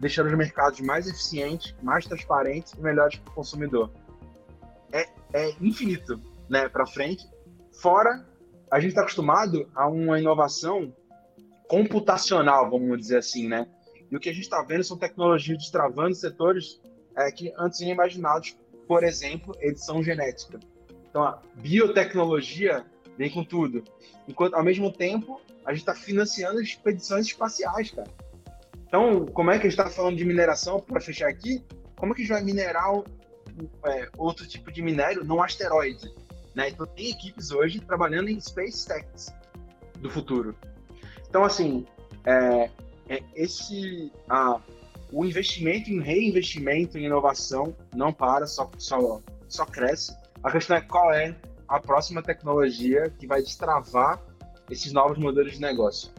[0.00, 3.90] deixando os mercados mais eficientes, mais transparentes e melhores para o consumidor?
[4.92, 6.18] É, é infinito
[6.48, 7.28] né, para frente.
[7.82, 8.26] Fora,
[8.70, 10.90] a gente está acostumado a uma inovação
[11.68, 13.68] computacional, vamos dizer assim, né?
[14.10, 16.80] E o que a gente está vendo são tecnologias destravando setores
[17.18, 18.56] é, que antes inimaginados,
[18.86, 20.60] por exemplo, edição genética.
[21.10, 23.82] Então, a biotecnologia vem com tudo.
[24.28, 28.08] Enquanto, ao mesmo tempo, a gente está financiando expedições espaciais, cara.
[28.86, 31.62] Então, como é que a gente está falando de mineração, para fechar aqui,
[31.96, 32.86] como é que a gente vai minerar
[33.84, 36.14] é, outro tipo de minério num asteroide?
[36.54, 36.70] Né?
[36.70, 39.34] Então, tem equipes hoje trabalhando em space techs
[39.98, 40.54] do futuro.
[41.28, 41.84] Então, assim,
[42.24, 42.70] é,
[43.08, 44.60] é esse, a,
[45.12, 50.16] o investimento em reinvestimento em inovação não para, só, só, só cresce.
[50.42, 51.34] A questão é qual é
[51.66, 54.20] a próxima tecnologia que vai destravar
[54.70, 56.10] esses novos modelos de negócio.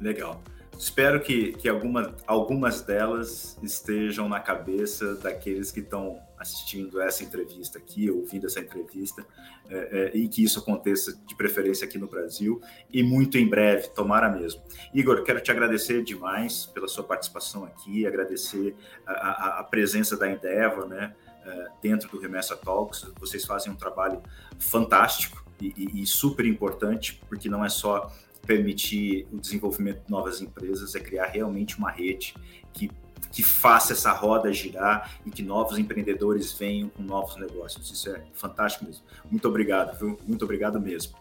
[0.00, 0.40] Legal.
[0.78, 7.78] Espero que, que alguma, algumas delas estejam na cabeça daqueles que estão assistindo essa entrevista
[7.78, 9.26] aqui, ouvindo essa entrevista,
[9.68, 12.60] é, é, e que isso aconteça de preferência aqui no Brasil
[12.90, 14.62] e muito em breve, tomara mesmo.
[14.92, 20.30] Igor, quero te agradecer demais pela sua participação aqui, agradecer a, a, a presença da
[20.30, 21.14] Endeavor, né,
[21.44, 23.06] é, dentro do Remessa Talks.
[23.18, 24.22] Vocês fazem um trabalho
[24.58, 28.12] fantástico e, e, e super importante, porque não é só
[28.46, 32.34] permitir o desenvolvimento de novas empresas é criar realmente uma rede
[32.72, 32.90] que,
[33.32, 37.90] que faça essa roda girar e que novos empreendedores venham com novos negócios.
[37.90, 39.04] Isso é fantástico mesmo.
[39.30, 40.18] Muito obrigado, viu?
[40.26, 41.14] Muito obrigado mesmo.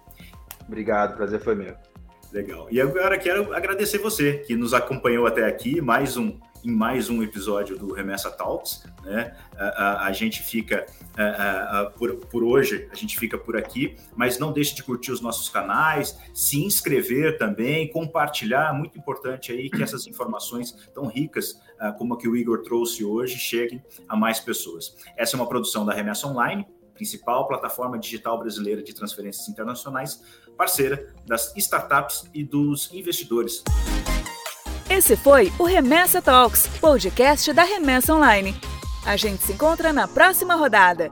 [0.67, 1.75] Obrigado, prazer foi meu.
[2.31, 2.67] Legal.
[2.69, 7.21] E agora quero agradecer você que nos acompanhou até aqui, mais um em mais um
[7.21, 8.83] episódio do Remessa Talks.
[9.03, 9.35] Né?
[9.55, 10.85] A, a, a gente fica,
[11.15, 15.21] a, por, por hoje, a gente fica por aqui, mas não deixe de curtir os
[15.21, 21.61] nossos canais, se inscrever também, compartilhar, muito importante aí que essas informações tão ricas
[21.97, 24.95] como a que o Igor trouxe hoje cheguem a mais pessoas.
[25.15, 30.23] Essa é uma produção da Remessa Online, principal plataforma digital brasileira de transferências internacionais,
[30.57, 33.61] parceira das startups e dos investidores.
[34.95, 38.55] Esse foi o Remessa Talks, podcast da Remessa Online.
[39.05, 41.11] A gente se encontra na próxima rodada.